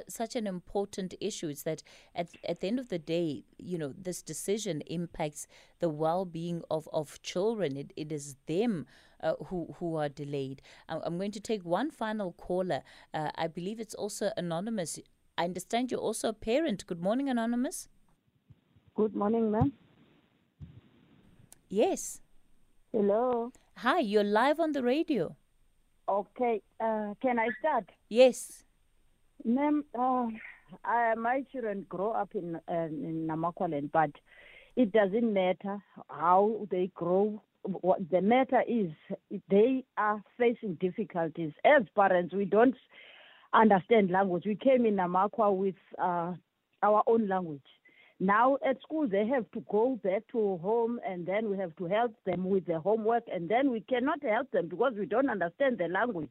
such 0.08 0.36
an 0.36 0.48
important 0.48 1.14
issue 1.20 1.50
is 1.50 1.64
that 1.64 1.82
at, 2.14 2.30
at 2.48 2.60
the 2.60 2.68
end 2.68 2.80
of 2.80 2.90
the 2.90 3.00
day, 3.00 3.44
you 3.58 3.78
know, 3.78 3.94
this 3.98 4.22
decision 4.22 4.82
impacts 4.88 5.48
the 5.80 5.90
well 5.90 6.26
being 6.26 6.62
of, 6.70 6.88
of 6.94 7.22
children. 7.22 7.76
It, 7.78 7.94
it 7.96 8.12
is 8.12 8.36
them 8.46 8.86
uh, 9.22 9.34
who, 9.46 9.76
who 9.80 9.96
are 9.96 10.10
delayed. 10.10 10.62
I'm, 10.88 11.02
I'm, 11.04 11.18
going 11.18 11.32
to 11.32 11.40
take 11.40 11.64
one 11.64 11.90
final 11.92 12.34
caller. 12.34 12.82
Uh, 13.14 13.32
I 13.36 13.48
believe 13.48 13.80
it's 13.80 13.96
also 13.96 14.32
anonymous. 14.38 15.00
I 15.38 15.46
understand 15.46 15.92
you're 15.92 16.00
also 16.00 16.30
a 16.30 16.34
parent. 16.34 16.86
Good 16.86 17.02
morning, 17.02 17.30
Anonymous. 17.30 17.88
Good 18.94 19.16
morning, 19.16 19.52
ma'am. 19.52 19.74
Yes. 21.70 22.22
Hello. 22.92 23.52
Hi, 23.78 24.00
you're 24.00 24.24
live 24.24 24.60
on 24.60 24.72
the 24.72 24.84
radio. 24.84 25.36
Okay. 26.08 26.62
Uh, 26.80 27.16
can 27.22 27.40
I 27.40 27.50
start? 27.60 27.90
Yes. 28.08 28.65
Ma'am, 29.46 29.86
uh, 29.98 30.26
my 31.18 31.44
children 31.52 31.86
grow 31.88 32.12
up 32.12 32.30
in 32.34 32.56
uh, 32.56 32.74
in 32.88 33.28
Namakwaland, 33.30 33.92
but 33.92 34.10
it 34.76 34.92
doesn't 34.92 35.32
matter 35.34 35.78
how 36.10 36.68
they 36.72 36.90
grow. 36.96 37.42
What 37.62 38.10
the 38.10 38.22
matter 38.22 38.64
is, 38.68 38.90
they 39.50 39.86
are 39.98 40.22
facing 40.38 40.76
difficulties. 40.76 41.52
As 41.64 41.84
parents, 41.96 42.34
we 42.34 42.46
don't 42.46 42.76
understand 43.54 44.10
language. 44.10 44.46
We 44.46 44.56
came 44.56 44.86
in 44.88 44.96
Namakwa 44.96 45.56
with 45.56 45.76
uh, 46.00 46.34
our 46.82 47.04
own 47.06 47.28
language. 47.28 47.62
Now 48.20 48.58
at 48.68 48.82
school, 48.82 49.08
they 49.08 49.28
have 49.28 49.50
to 49.52 49.64
go 49.70 50.00
back 50.04 50.24
to 50.32 50.58
home 50.58 51.00
and 51.08 51.26
then 51.26 51.50
we 51.50 51.58
have 51.58 51.76
to 51.76 51.86
help 51.86 52.16
them 52.26 52.46
with 52.50 52.66
their 52.66 52.80
homework 52.80 53.24
and 53.32 53.50
then 53.50 53.72
we 53.72 53.82
cannot 53.82 54.24
help 54.24 54.50
them 54.52 54.70
because 54.70 54.94
we 54.98 55.06
don't 55.06 55.30
understand 55.30 55.78
the 55.78 55.88
language. 55.88 56.30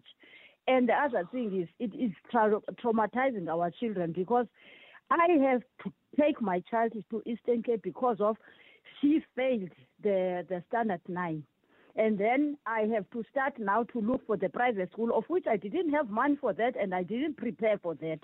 And 0.67 0.89
the 0.89 0.95
other 0.95 1.29
thing 1.31 1.61
is, 1.61 1.69
it 1.79 1.95
is 1.95 2.11
tra- 2.31 2.61
traumatizing 2.83 3.49
our 3.49 3.71
children 3.71 4.13
because 4.13 4.47
I 5.11 5.27
have 5.51 5.63
to 5.85 5.93
take 6.19 6.41
my 6.41 6.61
child 6.71 6.93
to 7.11 7.23
Eastern 7.27 7.63
Cape 7.63 7.83
because 7.83 8.17
of 8.21 8.37
she 9.01 9.23
failed 9.37 9.71
the, 10.03 10.47
the 10.49 10.63
standard 10.69 11.01
nine. 11.09 11.45
And 11.97 12.19
then 12.19 12.57
I 12.67 12.89
have 12.93 13.09
to 13.11 13.23
start 13.31 13.55
now 13.59 13.85
to 13.85 14.01
look 14.01 14.27
for 14.27 14.37
the 14.37 14.49
private 14.49 14.91
school, 14.93 15.17
of 15.17 15.25
which 15.29 15.47
I 15.49 15.57
didn't 15.57 15.93
have 15.93 16.11
money 16.11 16.37
for 16.41 16.53
that 16.53 16.75
and 16.81 16.95
I 16.95 17.05
didn't 17.05 17.37
prepare 17.37 17.79
for 17.79 17.95
that. 17.97 18.19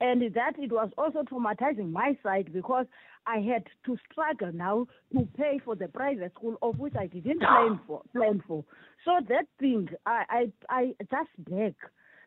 And 0.00 0.20
that 0.34 0.58
it 0.58 0.72
was 0.72 0.90
also 0.98 1.22
traumatizing 1.22 1.92
my 1.92 2.16
side 2.22 2.52
because 2.52 2.86
I 3.26 3.38
had 3.38 3.64
to 3.86 3.96
struggle 4.10 4.50
now 4.52 4.86
to 5.12 5.28
pay 5.36 5.60
for 5.64 5.76
the 5.76 5.88
private 5.88 6.32
school, 6.34 6.56
of 6.60 6.78
which 6.78 6.94
I 6.98 7.06
didn't 7.06 7.40
plan 7.40 7.78
for. 7.86 8.02
Plan 8.12 8.42
for. 8.46 8.64
So 9.04 9.12
that 9.28 9.46
thing, 9.60 9.88
I, 10.04 10.24
I, 10.28 10.52
I 10.68 10.94
just 11.10 11.30
beg 11.38 11.74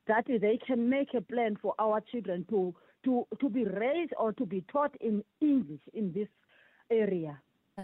that 0.07 0.25
they 0.27 0.59
can 0.65 0.89
make 0.89 1.13
a 1.15 1.21
plan 1.21 1.57
for 1.61 1.73
our 1.79 2.01
children 2.11 2.45
to, 2.49 2.73
to, 3.03 3.27
to 3.41 3.49
be 3.49 3.65
raised 3.65 4.13
or 4.17 4.31
to 4.33 4.45
be 4.45 4.63
taught 4.71 4.95
in 5.01 5.23
English 5.41 5.81
in 5.93 6.13
this 6.13 6.27
area. 6.89 7.39
Uh, 7.77 7.83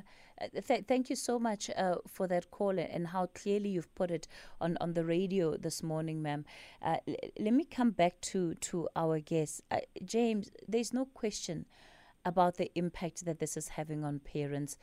th- 0.65 0.85
thank 0.87 1.09
you 1.09 1.15
so 1.17 1.37
much 1.37 1.69
uh, 1.75 1.95
for 2.07 2.25
that 2.25 2.49
call 2.49 2.79
and 2.79 3.07
how 3.07 3.25
clearly 3.27 3.67
you've 3.69 3.93
put 3.93 4.09
it 4.09 4.25
on, 4.61 4.77
on 4.79 4.93
the 4.93 5.03
radio 5.03 5.57
this 5.57 5.83
morning, 5.83 6.21
ma'am. 6.21 6.45
Uh, 6.81 6.95
let 7.37 7.53
me 7.53 7.65
come 7.65 7.91
back 7.91 8.19
to, 8.21 8.55
to 8.55 8.87
our 8.95 9.19
guest. 9.19 9.61
Uh, 9.69 9.79
James, 10.05 10.49
there's 10.65 10.93
no 10.93 11.03
question 11.05 11.65
about 12.25 12.55
the 12.55 12.71
impact 12.75 13.25
that 13.25 13.39
this 13.39 13.57
is 13.57 13.69
having 13.69 14.05
on 14.05 14.19
parents. 14.19 14.77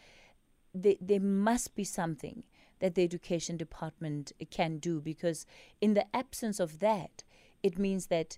There, 0.75 0.97
there 1.01 1.21
must 1.21 1.75
be 1.75 1.85
something 1.85 2.43
that 2.81 2.95
the 2.95 3.03
education 3.03 3.57
department 3.57 4.33
can 4.51 4.77
do 4.77 5.01
because, 5.01 5.47
in 5.81 5.95
the 5.95 6.05
absence 6.15 6.61
of 6.61 6.81
that, 6.81 7.25
it 7.63 7.79
means 7.79 8.09
that 8.09 8.37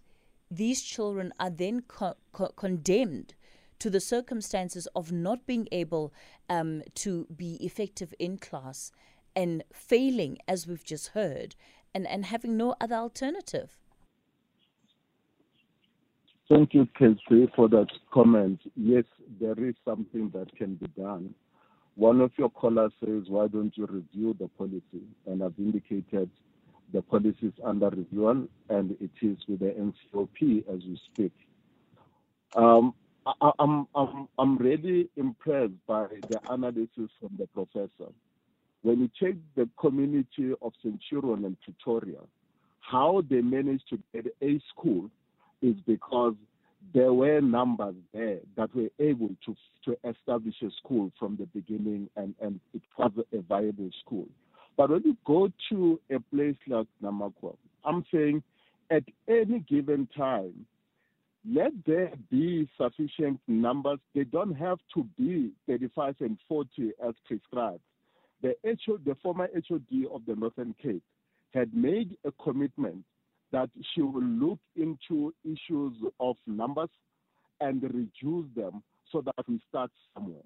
these 0.51 0.83
children 0.83 1.33
are 1.41 1.51
then 1.51 1.83
co- 1.83 2.17
co- 2.33 2.53
condemned 2.55 3.35
to 3.81 3.91
the 3.91 4.01
circumstances 4.01 4.87
of 4.95 5.11
not 5.11 5.47
being 5.47 5.67
able 5.73 6.13
um, 6.49 6.83
to 6.95 7.27
be 7.35 7.55
effective 7.57 8.15
in 8.19 8.39
class 8.39 8.93
and 9.35 9.65
failing, 9.73 10.39
as 10.47 10.67
we've 10.67 10.85
just 10.85 11.09
heard, 11.09 11.57
and, 11.95 12.07
and 12.07 12.27
having 12.27 12.57
no 12.57 12.75
other 12.81 12.97
alternative. 12.97 13.79
Thank 16.49 16.75
you, 16.75 16.89
Kelsey, 16.99 17.51
for 17.55 17.69
that 17.69 17.87
comment. 18.13 18.61
Yes, 18.75 19.05
there 19.41 19.59
is 19.65 19.75
something 19.85 20.31
that 20.35 20.55
can 20.57 20.75
be 20.75 20.87
done. 21.01 21.35
One 21.95 22.21
of 22.21 22.33
your 22.37 22.51
callers 22.51 22.93
says, 23.05 23.25
Why 23.29 23.47
don't 23.47 23.77
you 23.77 23.87
review 23.87 24.35
the 24.39 24.49
policy? 24.49 25.07
And 25.27 25.45
I've 25.45 25.59
indicated 25.59 26.29
the 26.93 27.03
policy 27.03 27.37
is 27.47 27.53
under 27.65 27.91
review 27.91 28.49
and 28.69 28.97
it 29.01 29.11
is 29.23 29.39
with 29.49 29.61
the 29.61 29.93
NCOP 30.13 30.69
as 30.69 30.81
we 30.85 31.01
speak. 31.13 31.33
Um, 32.57 32.95
I, 33.41 33.51
am 33.61 33.87
I'm, 33.95 34.29
I'm 34.39 34.57
really 34.57 35.09
impressed 35.17 35.75
by 35.87 36.07
the 36.29 36.41
analysis 36.49 37.11
from 37.21 37.31
the 37.39 37.47
professor. 37.49 38.13
When 38.83 39.01
you 39.01 39.11
check 39.21 39.35
the 39.57 39.69
community 39.79 40.53
of 40.63 40.73
Centurion 40.83 41.45
and 41.45 41.57
Pretoria, 41.61 42.21
how 42.81 43.23
they 43.29 43.43
managed 43.43 43.89
to 43.91 43.99
get 44.13 44.27
a 44.43 44.61
school 44.71 45.11
is 45.63 45.77
because 45.87 46.35
there 46.95 47.13
were 47.13 47.41
numbers 47.41 47.95
there 48.15 48.39
that 48.57 48.75
were 48.75 48.89
able 48.99 49.31
to, 49.45 49.55
to 49.85 49.97
establish 50.09 50.55
a 50.63 50.71
school 50.83 51.13
from 51.19 51.37
the 51.37 51.47
beginning 51.47 52.09
and, 52.17 52.35
and 52.41 52.59
it 52.73 52.83
was 52.97 53.13
a 53.33 53.43
viable 53.43 53.91
school. 54.05 54.27
But 54.77 54.91
when 54.91 55.03
you 55.05 55.17
go 55.27 55.51
to 55.71 56.01
a 56.11 56.21
place 56.35 56.57
like 56.67 56.87
Namakwa, 57.03 57.55
I'm 57.85 58.05
saying 58.13 58.43
at 58.91 59.05
any 59.29 59.61
given 59.61 60.09
time, 60.17 60.67
let 61.49 61.73
there 61.87 62.13
be 62.31 62.69
sufficient 62.77 63.41
numbers. 63.49 63.99
They 64.15 64.25
don't 64.25 64.55
have 64.55 64.79
to 64.95 65.05
be 65.19 65.53
35 65.67 66.17
and 66.21 66.39
40 66.49 66.93
as 67.07 67.15
prescribed. 67.27 67.81
The, 68.43 68.55
the 68.63 69.17
former 69.23 69.49
HOD 69.69 70.07
of 70.13 70.23
the 70.27 70.35
Northern 70.37 70.75
Cape 70.83 71.03
had 71.53 71.75
made 71.75 72.17
a 72.25 72.33
commitment 72.43 73.05
that 73.53 73.71
she 73.95 74.03
will 74.03 74.23
look 74.23 74.59
into 74.77 75.35
issues 75.45 75.95
of 76.21 76.37
numbers 76.47 76.91
and 77.61 77.83
reduce 77.83 78.47
them 78.55 78.83
so 79.11 79.23
that 79.23 79.49
we 79.49 79.61
start 79.69 79.91
somewhere. 80.15 80.43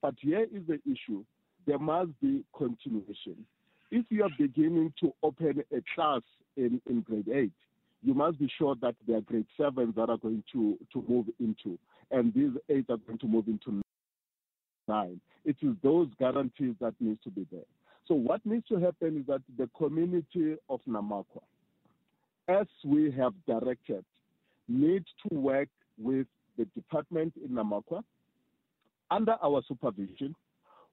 But 0.00 0.14
here 0.20 0.42
is 0.52 0.62
the 0.66 0.80
issue 0.84 1.24
there 1.66 1.78
must 1.78 2.10
be 2.20 2.44
continuation. 2.56 3.46
If 3.90 4.06
you 4.08 4.24
are 4.24 4.30
beginning 4.38 4.92
to 5.00 5.12
open 5.22 5.62
a 5.72 5.82
class 5.94 6.22
in, 6.56 6.80
in 6.88 7.02
grade 7.02 7.28
8, 7.28 7.52
you 8.02 8.14
must 8.14 8.38
be 8.38 8.50
sure 8.58 8.74
that 8.82 8.94
there 9.06 9.18
are 9.18 9.22
grade 9.22 9.46
sevens 9.56 9.94
that 9.96 10.10
are 10.10 10.16
going 10.16 10.42
to, 10.52 10.78
to 10.92 11.04
move 11.08 11.26
into, 11.38 11.78
and 12.10 12.34
these 12.34 12.50
eight 12.68 12.86
are 12.88 12.96
going 12.98 13.18
to 13.18 13.26
move 13.26 13.46
into 13.48 13.82
nine. 14.88 15.20
It 15.44 15.56
is 15.62 15.74
those 15.82 16.08
guarantees 16.18 16.74
that 16.80 16.94
needs 17.00 17.20
to 17.24 17.30
be 17.30 17.46
there. 17.50 17.62
So 18.06 18.14
what 18.14 18.44
needs 18.44 18.66
to 18.68 18.76
happen 18.76 19.18
is 19.18 19.26
that 19.26 19.42
the 19.56 19.68
community 19.76 20.56
of 20.68 20.80
Namakwa, 20.88 21.42
as 22.48 22.66
we 22.84 23.12
have 23.12 23.32
directed, 23.46 24.04
needs 24.68 25.06
to 25.28 25.34
work 25.34 25.68
with 25.98 26.26
the 26.58 26.64
department 26.74 27.34
in 27.42 27.50
Namakwa 27.50 28.02
under 29.10 29.36
our 29.42 29.62
supervision, 29.68 30.34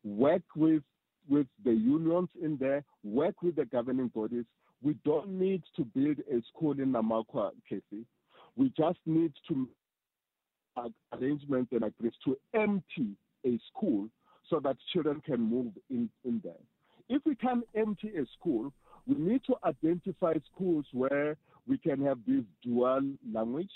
work 0.03 0.43
with 0.55 0.83
with 1.29 1.47
the 1.63 1.71
unions 1.71 2.29
in 2.41 2.57
there, 2.57 2.83
work 3.03 3.43
with 3.43 3.55
the 3.55 3.65
governing 3.65 4.07
bodies, 4.07 4.45
we 4.81 4.95
don't 5.05 5.29
need 5.29 5.61
to 5.75 5.83
build 5.83 6.19
a 6.19 6.41
school 6.53 6.71
in 6.71 6.93
Namakwa, 6.93 7.51
Casey. 7.67 8.05
We 8.55 8.71
just 8.77 8.99
need 9.05 9.33
to 9.47 9.67
arrangements 11.13 11.71
and 11.73 11.83
agree 11.83 12.11
to 12.23 12.37
empty 12.53 13.11
a 13.45 13.59
school 13.69 14.07
so 14.49 14.59
that 14.63 14.77
children 14.93 15.21
can 15.25 15.41
move 15.41 15.73
in, 15.89 16.09
in 16.23 16.41
there. 16.43 16.53
If 17.09 17.23
we 17.25 17.35
can 17.35 17.63
empty 17.75 18.13
a 18.17 18.25
school, 18.39 18.71
we 19.07 19.15
need 19.15 19.41
to 19.47 19.55
identify 19.65 20.33
schools 20.53 20.85
where 20.93 21.35
we 21.67 21.77
can 21.77 22.03
have 22.05 22.19
this 22.27 22.43
dual 22.63 23.01
language, 23.31 23.71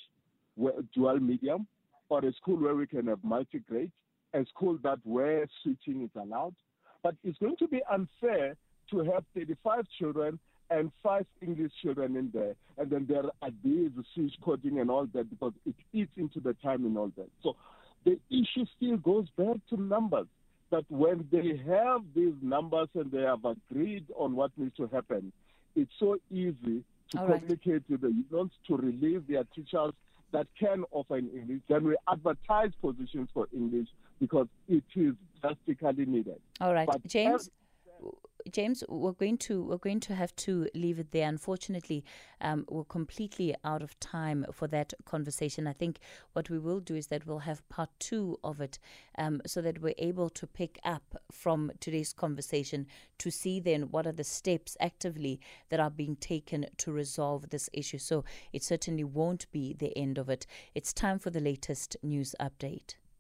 where, 0.56 0.74
dual 0.93 1.20
medium, 1.20 1.68
or 2.10 2.24
a 2.24 2.34
school 2.34 2.58
where 2.58 2.76
we 2.76 2.88
can 2.88 3.08
have 3.08 3.20
multi-grade, 3.24 3.91
a 4.34 4.45
school 4.45 4.78
that 4.84 4.99
where 5.04 5.45
switching 5.62 6.04
is 6.04 6.10
allowed. 6.16 6.56
But 7.01 7.16
it's 7.24 7.38
going 7.39 7.58
to 7.58 7.68
be 7.68 7.82
unfair 7.91 8.56
to 8.91 8.99
have 9.12 9.24
35 9.36 9.86
children 9.99 10.39
and 10.70 10.91
five 11.01 11.26
English 11.41 11.72
children 11.82 12.16
in 12.16 12.32
there, 12.34 12.55
and 12.78 12.89
then 12.89 13.05
there 13.07 13.24
are 13.41 13.49
these 13.64 13.91
switch 14.14 14.34
coding 14.41 14.80
and 14.80 14.89
all 14.89 15.05
that 15.14 15.30
because 15.30 15.53
it 15.66 15.76
eats 15.91 16.11
into 16.18 16.39
the 16.39 16.53
time 16.55 16.86
and 16.86 16.97
all 16.97 17.11
that. 17.18 17.30
So 17.41 17.55
the 18.05 18.20
issue 18.30 18.66
still 18.78 18.97
goes 18.97 19.28
back 19.38 19.57
to 19.70 19.82
numbers. 19.82 20.28
That 20.72 20.86
when 20.89 21.28
they 21.32 21.61
have 21.70 22.01
these 22.16 22.34
numbers 22.41 22.88
and 22.95 23.11
they 23.11 23.22
have 23.22 23.45
agreed 23.45 24.05
on 24.16 24.36
what 24.36 24.51
needs 24.57 24.76
to 24.78 24.88
happen, 24.88 25.32
it's 25.76 25.91
so 25.99 26.18
easy 26.32 26.84
to 27.11 27.20
All 27.20 27.28
right. 27.28 27.39
communicate 27.39 27.84
with 27.89 28.01
the 28.01 28.07
unions 28.07 28.51
to 28.68 28.78
release 28.78 29.22
their 29.30 29.43
teachers 29.55 29.93
that 30.32 30.47
can 30.59 30.84
offer 30.91 31.18
in 31.18 31.30
English. 31.30 31.61
Then 31.70 31.84
we 31.84 31.95
advertise 32.11 32.72
positions 32.82 33.30
for 33.36 33.47
English 33.53 33.88
because 34.20 34.47
it 34.68 34.84
is 34.95 35.14
drastically 35.41 36.05
needed. 36.07 36.39
All 36.59 36.74
right, 36.74 36.88
But 36.88 37.05
James. 37.05 37.51
James, 38.52 38.84
we're 38.89 39.14
going 39.14 39.38
to 39.38 39.64
we're 39.64 39.78
going 39.78 40.00
to 40.02 40.16
have 40.16 40.36
to 40.38 40.68
leave 40.74 41.00
it 41.00 41.12
there. 41.12 41.28
Unfortunately, 41.28 42.04
um, 42.41 42.66
we're 42.70 42.84
completely 42.84 43.56
out 43.64 43.82
of 43.82 44.00
time 44.00 44.46
for 44.52 44.68
that 44.68 44.94
conversation. 45.06 45.68
I 45.68 45.74
think 45.74 46.00
what 46.34 46.50
we 46.50 46.60
will 46.60 46.80
do 46.80 46.96
is 46.96 47.08
that 47.08 47.26
we'll 47.26 47.39
have 47.39 47.68
part 47.70 47.89
two 48.00 48.39
of 48.44 48.60
it, 48.60 48.80
um, 49.18 49.41
so 49.46 49.62
that 49.62 49.82
we're 49.82 49.94
able 49.98 50.30
to 50.32 50.48
pick 50.48 50.80
up 50.84 51.16
from 51.32 51.72
today's 51.80 52.14
conversation 52.14 52.88
to 53.20 53.32
see 53.32 53.60
then 53.60 53.84
what 53.91 54.06
are 54.06 54.12
the 54.12 54.24
steps 54.24 54.76
actively 54.80 55.39
that 55.70 55.80
are 55.80 55.89
being 55.89 56.16
taken 56.16 56.66
to 56.78 56.91
resolve 56.91 57.50
this 57.50 57.70
issue. 57.74 57.98
So 57.98 58.26
it 58.52 58.64
certainly 58.64 59.04
won't 59.04 59.52
be 59.52 59.74
the 59.74 59.98
end 59.98 60.18
of 60.18 60.30
it. 60.30 60.46
It's 60.76 60.94
time 60.94 61.20
for 61.20 61.30
the 61.30 61.39
latest 61.39 61.98
news 62.04 62.36
update. 62.39 62.96